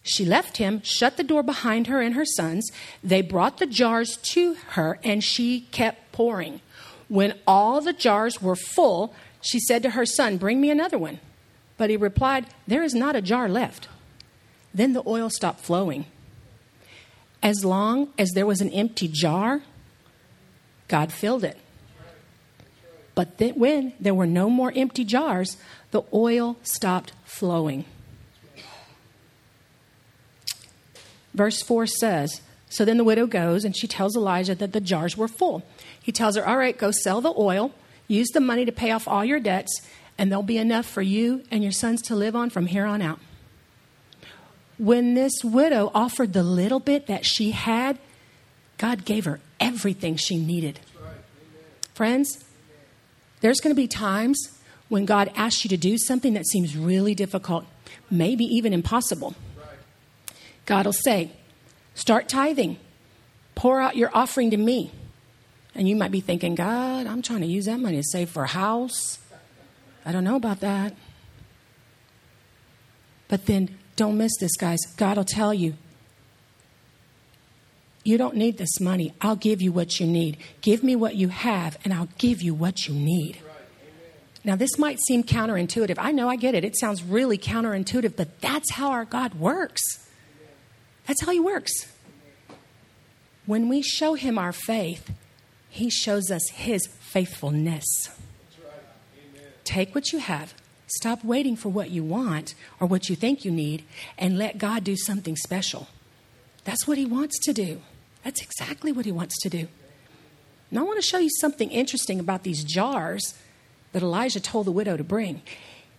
She 0.07 0.27
left 0.27 0.59
him, 0.59 0.83
shut 0.85 1.17
the 1.17 1.25
door 1.25 1.43
behind 1.43 1.87
her 1.87 2.03
and 2.03 2.15
her 2.15 2.27
sons. 2.27 2.71
They 3.03 3.23
brought 3.23 3.57
the 3.57 3.67
jars 3.67 4.19
to 4.35 4.55
her, 4.73 4.99
and 5.03 5.25
she 5.25 5.63
kept 5.73 6.13
pouring. 6.13 6.61
When 7.09 7.39
all 7.47 7.81
the 7.81 7.95
jars 7.95 8.41
were 8.43 8.55
full, 8.55 9.15
she 9.41 9.59
said 9.59 9.83
to 9.83 9.91
her 9.91 10.05
son, 10.05 10.37
Bring 10.37 10.61
me 10.61 10.71
another 10.71 10.99
one. 10.99 11.21
But 11.79 11.89
he 11.89 11.97
replied, 11.97 12.47
There 12.69 12.83
is 12.83 12.95
not 12.95 13.17
a 13.17 13.23
jar 13.23 13.49
left. 13.49 13.89
Then 14.75 14.93
the 14.93 15.03
oil 15.07 15.31
stopped 15.31 15.61
flowing. 15.61 16.05
As 17.43 17.65
long 17.65 18.13
as 18.19 18.33
there 18.33 18.47
was 18.47 18.61
an 18.61 18.71
empty 18.71 19.09
jar, 19.09 19.63
God 20.89 21.13
filled 21.13 21.45
it. 21.45 21.57
But 23.15 23.39
then, 23.39 23.55
when 23.55 23.95
there 23.99 24.15
were 24.15 24.27
no 24.27 24.51
more 24.51 24.73
empty 24.77 25.05
jars, 25.05 25.57
the 25.93 26.03
oil 26.13 26.59
stopped 26.63 27.13
flowing. 27.25 27.87
Verse 31.35 31.63
4 31.63 31.87
says 31.87 32.41
So 32.69 32.85
then 32.85 32.97
the 32.97 33.05
widow 33.05 33.27
goes 33.27 33.65
and 33.65 33.77
she 33.77 33.87
tells 33.87 34.17
Elijah 34.17 34.55
that 34.55 34.73
the 34.73 34.81
jars 34.81 35.17
were 35.17 35.29
full. 35.29 35.63
He 36.01 36.13
tells 36.13 36.37
her, 36.37 36.47
All 36.47 36.57
right, 36.57 36.79
go 36.79 36.91
sell 36.91 37.21
the 37.21 37.35
oil, 37.37 37.73
use 38.09 38.29
the 38.31 38.41
money 38.41 38.65
to 38.65 38.73
pay 38.73 38.91
off 38.93 39.09
all 39.09 39.25
your 39.25 39.41
debts, 39.41 39.83
and 40.17 40.31
there'll 40.31 40.43
be 40.43 40.59
enough 40.59 40.87
for 40.87 41.03
you 41.03 41.43
and 41.51 41.63
your 41.63 41.73
sons 41.73 42.01
to 42.03 42.15
live 42.15 42.37
on 42.37 42.51
from 42.51 42.67
here 42.67 42.87
on 42.87 43.03
out. 43.03 43.19
When 44.79 45.15
this 45.15 45.33
widow 45.45 45.91
offered 45.95 46.33
the 46.33 46.43
little 46.43 46.81
bit 46.81 47.07
that 47.07 47.25
she 47.25 47.53
had, 47.53 47.99
God 48.79 49.05
gave 49.05 49.25
her 49.25 49.41
everything 49.61 50.17
she 50.17 50.37
needed. 50.37 50.81
Friends, 51.95 52.45
there's 53.41 53.61
going 53.61 53.75
to 53.75 53.81
be 53.81 53.87
times 53.87 54.39
when 54.89 55.05
God 55.05 55.31
asks 55.37 55.65
you 55.65 55.69
to 55.71 55.77
do 55.77 55.97
something 55.97 56.35
that 56.35 56.47
seems 56.47 56.77
really 56.77 57.15
difficult, 57.15 57.65
maybe 58.11 58.45
even 58.45 58.73
impossible. 58.73 59.35
God 60.67 60.87
will 60.87 60.93
say, 60.93 61.31
Start 61.95 62.29
tithing, 62.29 62.79
pour 63.55 63.81
out 63.81 63.97
your 63.97 64.11
offering 64.13 64.51
to 64.51 64.57
me. 64.57 64.91
And 65.75 65.89
you 65.89 65.97
might 65.97 66.11
be 66.11 66.21
thinking, 66.21 66.55
God, 66.55 67.07
I'm 67.07 67.23
trying 67.23 67.41
to 67.41 67.47
use 67.47 67.67
that 67.67 67.81
money 67.81 67.97
to 67.97 68.05
save 68.05 68.31
for 68.31 68.45
a 68.45 68.49
house. 68.49 69.19
I 70.05 70.13
don't 70.13 70.25
know 70.25 70.37
about 70.37 70.61
that. 70.61 70.95
But 73.29 73.47
then 73.47 73.77
don't 73.97 74.17
miss 74.17 74.33
this, 74.39 74.57
guys. 74.57 74.79
God 74.97 75.17
will 75.17 75.25
tell 75.25 75.55
you, 75.55 75.75
you 78.05 78.19
don't 78.19 78.37
need 78.37 78.59
this 78.59 78.81
money. 78.81 79.15
I'll 79.21 79.37
give 79.37 79.63
you 79.63 79.73
what 79.73 79.99
you 79.99 80.07
need. 80.07 80.37
Give 80.61 80.85
me 80.85 80.95
what 80.95 81.17
you 81.17 81.29
have, 81.29 81.79
and 81.85 81.95
I'll 81.95 82.11
give 82.19 82.43
you 82.43 82.55
what 82.55 82.87
you 82.87 82.95
need. 82.95 83.39
Now, 84.45 84.57
this 84.57 84.79
might 84.79 84.99
seem 85.01 85.25
counterintuitive. 85.25 85.97
I 85.99 86.13
know 86.13 86.29
I 86.29 86.37
get 86.37 86.55
it. 86.55 86.65
It 86.65 86.79
sounds 86.79 87.03
really 87.03 87.39
counterintuitive, 87.39 88.15
but 88.15 88.43
that's 88.43 88.73
how 88.73 88.91
our 88.91 89.07
God 89.07 89.35
works. 89.35 89.81
That's 91.07 91.25
how 91.25 91.33
He 91.33 91.41
works. 91.41 91.73
When 93.47 93.69
we 93.69 93.83
show 93.83 94.15
Him 94.15 94.39
our 94.39 94.53
faith, 94.53 95.11
He 95.69 95.91
shows 95.91 96.31
us 96.31 96.49
His 96.51 96.87
faithfulness. 96.87 97.85
Take 99.65 99.95
what 99.95 100.13
you 100.13 100.19
have, 100.19 100.55
Stop 100.87 101.25
waiting 101.25 101.57
for 101.57 101.71
what 101.71 101.91
you 101.91 102.05
want 102.05 102.55
or 102.79 102.87
what 102.87 103.09
you 103.09 103.17
think 103.17 103.45
you 103.45 103.51
need 103.51 103.85
and 104.19 104.39
let 104.39 104.59
God 104.59 104.85
do 104.85 104.97
something 104.97 105.37
special. 105.37 105.89
That's 106.65 106.87
what 106.87 106.99
He 106.99 107.07
wants 107.07 107.39
to 107.41 107.53
do. 107.53 107.81
That's 108.23 108.43
exactly 108.43 108.93
what 108.93 109.05
He 109.05 109.13
wants 109.13 109.41
to 109.43 109.49
do. 109.49 109.69
And 110.71 110.79
I 110.79 110.83
want 110.83 111.01
to 111.01 111.07
show 111.07 111.19
you 111.19 111.31
something 111.41 111.71
interesting 111.71 112.21
about 112.21 112.43
these 112.43 112.65
jars 112.65 113.35
that 113.93 114.03
Elijah 114.03 114.41
told 114.41 114.67
the 114.67 114.73
widow 114.73 114.97
to 114.97 115.05
bring. 115.05 115.43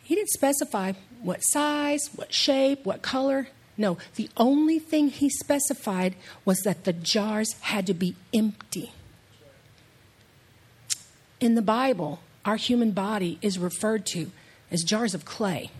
He 0.03 0.15
didn't 0.15 0.29
specify 0.29 0.93
what 1.21 1.39
size, 1.41 2.09
what 2.15 2.33
shape, 2.33 2.85
what 2.85 3.01
color. 3.01 3.47
No, 3.77 3.97
the 4.15 4.29
only 4.37 4.79
thing 4.79 5.09
he 5.09 5.29
specified 5.29 6.15
was 6.45 6.59
that 6.59 6.85
the 6.85 6.93
jars 6.93 7.53
had 7.61 7.85
to 7.87 7.93
be 7.93 8.15
empty. 8.33 8.91
In 11.39 11.55
the 11.55 11.61
Bible, 11.61 12.21
our 12.45 12.55
human 12.55 12.91
body 12.91 13.37
is 13.41 13.59
referred 13.59 14.05
to 14.07 14.31
as 14.71 14.83
jars 14.83 15.13
of 15.13 15.25
clay. 15.25 15.71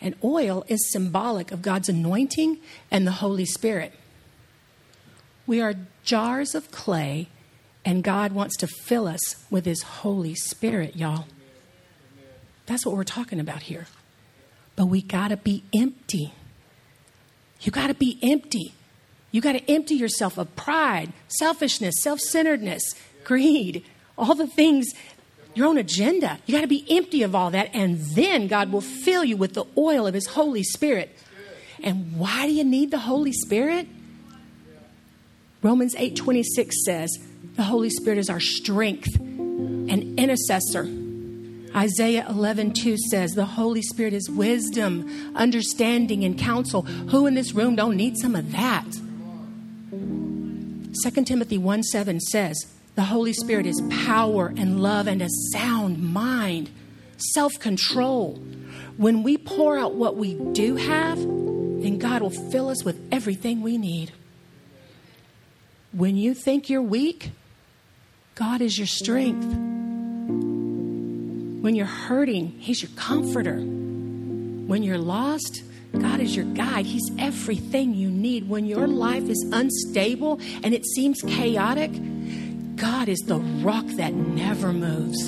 And 0.00 0.14
oil 0.22 0.64
is 0.68 0.90
symbolic 0.90 1.52
of 1.52 1.62
God's 1.62 1.88
anointing 1.88 2.58
and 2.90 3.06
the 3.06 3.12
Holy 3.12 3.46
Spirit. 3.46 3.92
We 5.46 5.60
are 5.60 5.74
jars 6.02 6.54
of 6.54 6.70
clay, 6.70 7.28
and 7.84 8.02
God 8.02 8.32
wants 8.32 8.56
to 8.58 8.66
fill 8.66 9.06
us 9.06 9.36
with 9.50 9.64
His 9.64 9.82
Holy 9.82 10.34
Spirit, 10.34 10.96
y'all. 10.96 11.26
That's 12.66 12.84
what 12.84 12.96
we're 12.96 13.04
talking 13.04 13.38
about 13.38 13.62
here. 13.62 13.86
But 14.74 14.86
we 14.86 15.00
got 15.00 15.28
to 15.28 15.36
be 15.36 15.62
empty. 15.74 16.34
You 17.60 17.72
got 17.72 17.88
to 17.88 17.94
be 17.94 18.18
empty. 18.22 18.74
You 19.30 19.40
got 19.40 19.52
to 19.52 19.70
empty 19.70 19.94
yourself 19.94 20.38
of 20.38 20.54
pride, 20.56 21.12
selfishness, 21.28 21.96
self 22.00 22.20
centeredness, 22.20 22.82
greed, 23.24 23.84
all 24.16 24.34
the 24.34 24.46
things, 24.46 24.86
your 25.54 25.66
own 25.66 25.78
agenda. 25.78 26.38
You 26.46 26.54
got 26.54 26.62
to 26.62 26.66
be 26.66 26.84
empty 26.88 27.22
of 27.22 27.34
all 27.34 27.50
that, 27.50 27.70
and 27.74 27.98
then 27.98 28.46
God 28.46 28.70
will 28.70 28.80
fill 28.80 29.24
you 29.24 29.36
with 29.36 29.54
the 29.54 29.64
oil 29.76 30.06
of 30.06 30.14
His 30.14 30.26
Holy 30.26 30.62
Spirit. 30.62 31.16
And 31.82 32.18
why 32.18 32.46
do 32.46 32.52
you 32.52 32.64
need 32.64 32.90
the 32.90 32.98
Holy 32.98 33.32
Spirit? 33.32 33.88
Romans 35.62 35.94
8:26 35.98 36.84
says, 36.84 37.10
"The 37.56 37.64
Holy 37.64 37.90
Spirit 37.90 38.18
is 38.18 38.30
our 38.30 38.40
strength 38.40 39.18
and 39.18 40.18
intercessor." 40.18 41.05
Isaiah 41.76 42.24
11:2 42.28 42.96
says, 43.10 43.32
"The 43.32 43.44
Holy 43.44 43.82
Spirit 43.82 44.14
is 44.14 44.30
wisdom, 44.30 45.04
understanding 45.34 46.24
and 46.24 46.38
counsel." 46.38 46.82
Who 47.10 47.26
in 47.26 47.34
this 47.34 47.54
room 47.54 47.76
don't 47.76 47.96
need 47.96 48.16
some 48.16 48.34
of 48.34 48.52
that? 48.52 48.86
2 51.02 51.26
Timothy 51.26 51.58
1 51.58 51.82
7 51.82 52.18
says, 52.18 52.56
"The 52.94 53.04
Holy 53.04 53.34
Spirit 53.34 53.66
is 53.66 53.82
power 53.90 54.54
and 54.56 54.82
love 54.82 55.06
and 55.06 55.20
a 55.20 55.28
sound 55.52 56.02
mind, 56.02 56.70
self-control." 57.18 58.40
When 58.96 59.22
we 59.22 59.36
pour 59.36 59.78
out 59.78 59.94
what 59.94 60.16
we 60.16 60.34
do 60.52 60.76
have, 60.76 61.18
then 61.18 61.98
God 61.98 62.22
will 62.22 62.30
fill 62.30 62.70
us 62.70 62.82
with 62.84 62.98
everything 63.12 63.60
we 63.60 63.76
need. 63.76 64.12
When 65.92 66.16
you 66.16 66.32
think 66.32 66.70
you're 66.70 66.80
weak, 66.80 67.32
God 68.34 68.62
is 68.62 68.78
your 68.78 68.86
strength. 68.86 69.65
When 71.66 71.74
you're 71.74 71.86
hurting, 71.86 72.54
He's 72.60 72.80
your 72.80 72.92
comforter. 72.94 73.56
When 73.56 74.84
you're 74.84 74.98
lost, 74.98 75.64
God 75.98 76.20
is 76.20 76.36
your 76.36 76.44
guide. 76.44 76.86
He's 76.86 77.10
everything 77.18 77.92
you 77.92 78.08
need. 78.08 78.48
When 78.48 78.66
your 78.66 78.86
life 78.86 79.28
is 79.28 79.44
unstable 79.52 80.38
and 80.62 80.72
it 80.72 80.86
seems 80.86 81.20
chaotic, 81.22 81.90
God 82.76 83.08
is 83.08 83.18
the 83.26 83.38
rock 83.38 83.84
that 83.96 84.14
never 84.14 84.72
moves. 84.72 85.20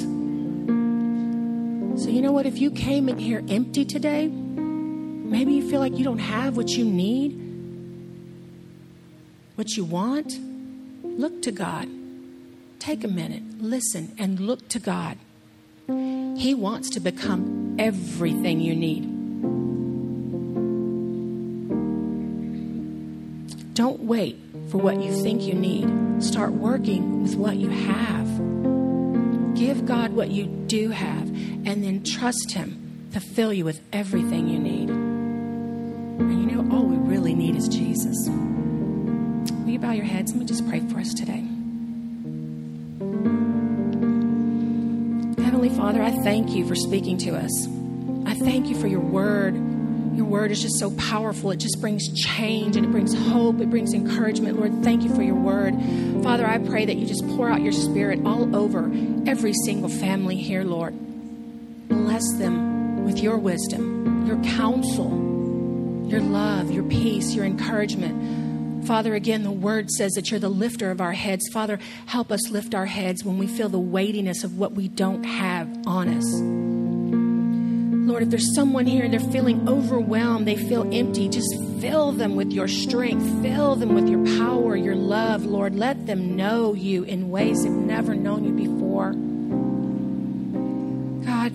So, 2.05 2.09
you 2.09 2.23
know 2.23 2.31
what? 2.31 2.47
If 2.47 2.59
you 2.59 2.71
came 2.71 3.09
in 3.09 3.19
here 3.19 3.43
empty 3.49 3.85
today, 3.85 4.29
maybe 4.29 5.55
you 5.55 5.69
feel 5.69 5.81
like 5.81 5.99
you 5.99 6.05
don't 6.05 6.21
have 6.21 6.57
what 6.57 6.69
you 6.69 6.85
need, 6.85 7.33
what 9.57 9.77
you 9.77 9.85
want, 9.85 10.39
look 11.03 11.43
to 11.43 11.51
God. 11.51 11.89
Take 12.79 13.03
a 13.03 13.09
minute, 13.09 13.43
listen, 13.59 14.15
and 14.21 14.39
look 14.39 14.69
to 14.69 14.79
God. 14.79 15.19
He 15.89 16.55
wants 16.55 16.91
to 16.91 17.01
become 17.01 17.77
everything 17.79 18.61
you 18.61 18.77
need. 18.77 19.05
Don't 23.75 24.01
wait 24.01 24.39
for 24.69 24.77
what 24.79 25.01
you 25.01 25.13
think 25.23 25.43
you 25.43 25.55
need. 25.55 26.23
Start 26.23 26.53
working 26.53 27.23
with 27.23 27.37
what 27.37 27.57
you 27.57 27.71
have. 27.71 28.27
Give 29.57 29.87
God 29.87 30.13
what 30.13 30.29
you 30.31 30.45
do 30.45 30.91
have, 30.91 31.29
and 31.29 31.83
then 31.83 32.03
trust 32.05 32.53
Him 32.53 33.09
to 33.15 33.21
fill 33.21 33.53
you 33.53 33.65
with 33.65 33.81
everything 33.91 34.49
you 34.49 34.59
need. 34.59 34.91
And 34.91 36.51
you 36.51 36.55
know, 36.55 36.77
all 36.77 36.85
we 36.85 36.97
really 36.97 37.35
need 37.35 37.57
is 37.57 37.67
Jesus. 37.67 38.29
Will 38.29 39.71
you 39.71 39.79
bow 39.79 39.93
your 39.93 40.05
heads? 40.05 40.33
Let 40.33 40.41
me 40.41 40.45
just 40.45 40.69
pray 40.69 40.81
for 40.81 40.99
us 40.99 41.15
today. 41.15 41.45
Heavenly 45.69 45.87
Father, 45.87 46.03
I 46.03 46.23
thank 46.23 46.53
you 46.53 46.67
for 46.67 46.75
speaking 46.75 47.19
to 47.19 47.37
us. 47.37 47.69
I 48.25 48.35
thank 48.35 48.69
you 48.69 48.81
for 48.81 48.87
your 48.87 49.01
word. 49.01 49.55
Your 50.17 50.25
word 50.25 50.51
is 50.51 50.63
just 50.63 50.79
so 50.79 50.91
powerful. 50.93 51.51
It 51.51 51.59
just 51.59 51.79
brings 51.79 52.09
change 52.19 52.77
and 52.77 52.87
it 52.87 52.91
brings 52.91 53.13
hope. 53.15 53.61
It 53.61 53.69
brings 53.69 53.93
encouragement. 53.93 54.59
Lord, 54.59 54.83
thank 54.83 55.03
you 55.03 55.15
for 55.15 55.23
your 55.23 55.35
word. 55.35 55.75
Father, 56.23 56.47
I 56.47 56.57
pray 56.57 56.87
that 56.87 56.97
you 56.97 57.07
just 57.07 57.23
pour 57.37 57.51
out 57.51 57.61
your 57.61 57.73
spirit 57.73 58.25
all 58.25 58.57
over 58.57 58.91
every 59.27 59.53
single 59.67 59.91
family 59.91 60.37
here, 60.37 60.65
Lord. 60.65 60.95
Bless 61.89 62.25
them 62.39 63.05
with 63.05 63.19
your 63.19 63.37
wisdom, 63.37 64.27
your 64.27 64.43
counsel, 64.57 65.11
your 66.09 66.23
love, 66.23 66.71
your 66.71 66.85
peace, 66.85 67.35
your 67.35 67.45
encouragement. 67.45 68.48
Father, 68.89 69.15
again, 69.15 69.43
the 69.43 69.51
word 69.51 69.91
says 69.91 70.13
that 70.13 70.31
you're 70.31 70.41
the 70.41 70.49
lifter 70.49 70.91
of 70.91 71.03
our 71.03 71.13
heads. 71.13 71.47
Father, 71.53 71.79
help 72.07 72.33
us 72.33 72.49
lift 72.49 72.75
our 72.75 72.87
heads 72.87 73.23
when 73.23 73.37
we 73.37 73.47
feel 73.47 73.69
the 73.69 73.79
weightiness 73.79 74.45
of 74.45 74.59
what 74.59 74.73
we 74.73 74.89
don't 74.89 75.25
have 75.25 75.69
on 75.87 76.09
us. 76.09 76.25
Lord, 78.11 78.23
if 78.23 78.31
there's 78.31 78.55
someone 78.55 78.87
here 78.87 79.05
and 79.05 79.13
they're 79.13 79.21
feeling 79.31 79.69
overwhelmed, 79.69 80.49
they 80.49 80.57
feel 80.57 80.89
empty, 80.91 81.29
just 81.29 81.55
fill 81.83 82.13
them 82.13 82.35
with 82.35 82.51
your 82.51 82.67
strength, 82.67 83.43
fill 83.43 83.77
them 83.77 83.95
with 83.95 84.09
your 84.09 84.25
power, 84.39 84.75
your 84.75 84.97
love, 84.97 85.45
Lord. 85.45 85.75
Let 85.75 86.07
them 86.07 86.35
know 86.35 86.73
you 86.73 87.03
in 87.03 87.29
ways 87.29 87.65
they've 87.65 87.71
never 87.71 88.15
known 88.15 88.47
you 88.47 88.53
before. 88.53 89.13
God, 91.27 91.55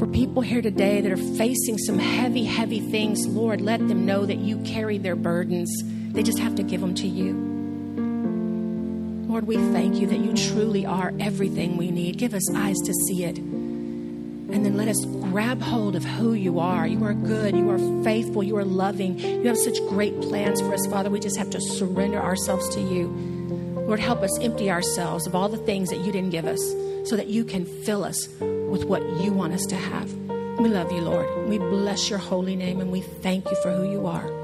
for 0.00 0.08
people 0.08 0.42
here 0.42 0.60
today 0.60 1.00
that 1.02 1.12
are 1.12 1.16
facing 1.16 1.78
some 1.78 2.00
heavy, 2.00 2.42
heavy 2.42 2.80
things, 2.80 3.28
Lord, 3.28 3.60
let 3.60 3.86
them 3.86 4.04
know 4.04 4.26
that 4.26 4.38
you 4.38 4.58
carry 4.64 4.98
their 4.98 5.14
burdens. 5.14 5.70
They 6.14 6.22
just 6.22 6.38
have 6.38 6.54
to 6.54 6.62
give 6.62 6.80
them 6.80 6.94
to 6.94 7.06
you. 7.06 7.34
Lord, 9.28 9.48
we 9.48 9.56
thank 9.56 9.96
you 9.96 10.06
that 10.06 10.18
you 10.18 10.32
truly 10.32 10.86
are 10.86 11.12
everything 11.18 11.76
we 11.76 11.90
need. 11.90 12.18
Give 12.18 12.34
us 12.34 12.54
eyes 12.54 12.76
to 12.84 12.94
see 13.08 13.24
it. 13.24 13.36
And 13.36 14.64
then 14.64 14.76
let 14.76 14.86
us 14.86 15.04
grab 15.04 15.60
hold 15.60 15.96
of 15.96 16.04
who 16.04 16.34
you 16.34 16.60
are. 16.60 16.86
You 16.86 17.04
are 17.04 17.14
good. 17.14 17.56
You 17.56 17.68
are 17.70 18.04
faithful. 18.04 18.44
You 18.44 18.56
are 18.58 18.64
loving. 18.64 19.18
You 19.18 19.48
have 19.48 19.58
such 19.58 19.76
great 19.88 20.20
plans 20.20 20.60
for 20.60 20.72
us, 20.72 20.86
Father. 20.86 21.10
We 21.10 21.18
just 21.18 21.36
have 21.36 21.50
to 21.50 21.60
surrender 21.60 22.20
ourselves 22.22 22.68
to 22.76 22.80
you. 22.80 23.08
Lord, 23.88 23.98
help 23.98 24.22
us 24.22 24.38
empty 24.40 24.70
ourselves 24.70 25.26
of 25.26 25.34
all 25.34 25.48
the 25.48 25.58
things 25.58 25.90
that 25.90 25.98
you 25.98 26.12
didn't 26.12 26.30
give 26.30 26.44
us 26.44 26.60
so 27.02 27.16
that 27.16 27.26
you 27.26 27.44
can 27.44 27.66
fill 27.66 28.04
us 28.04 28.28
with 28.38 28.84
what 28.84 29.02
you 29.20 29.32
want 29.32 29.52
us 29.52 29.66
to 29.66 29.74
have. 29.74 30.12
We 30.60 30.68
love 30.68 30.92
you, 30.92 31.00
Lord. 31.00 31.48
We 31.48 31.58
bless 31.58 32.08
your 32.08 32.20
holy 32.20 32.54
name 32.54 32.80
and 32.80 32.92
we 32.92 33.00
thank 33.00 33.50
you 33.50 33.56
for 33.62 33.72
who 33.72 33.90
you 33.90 34.06
are. 34.06 34.43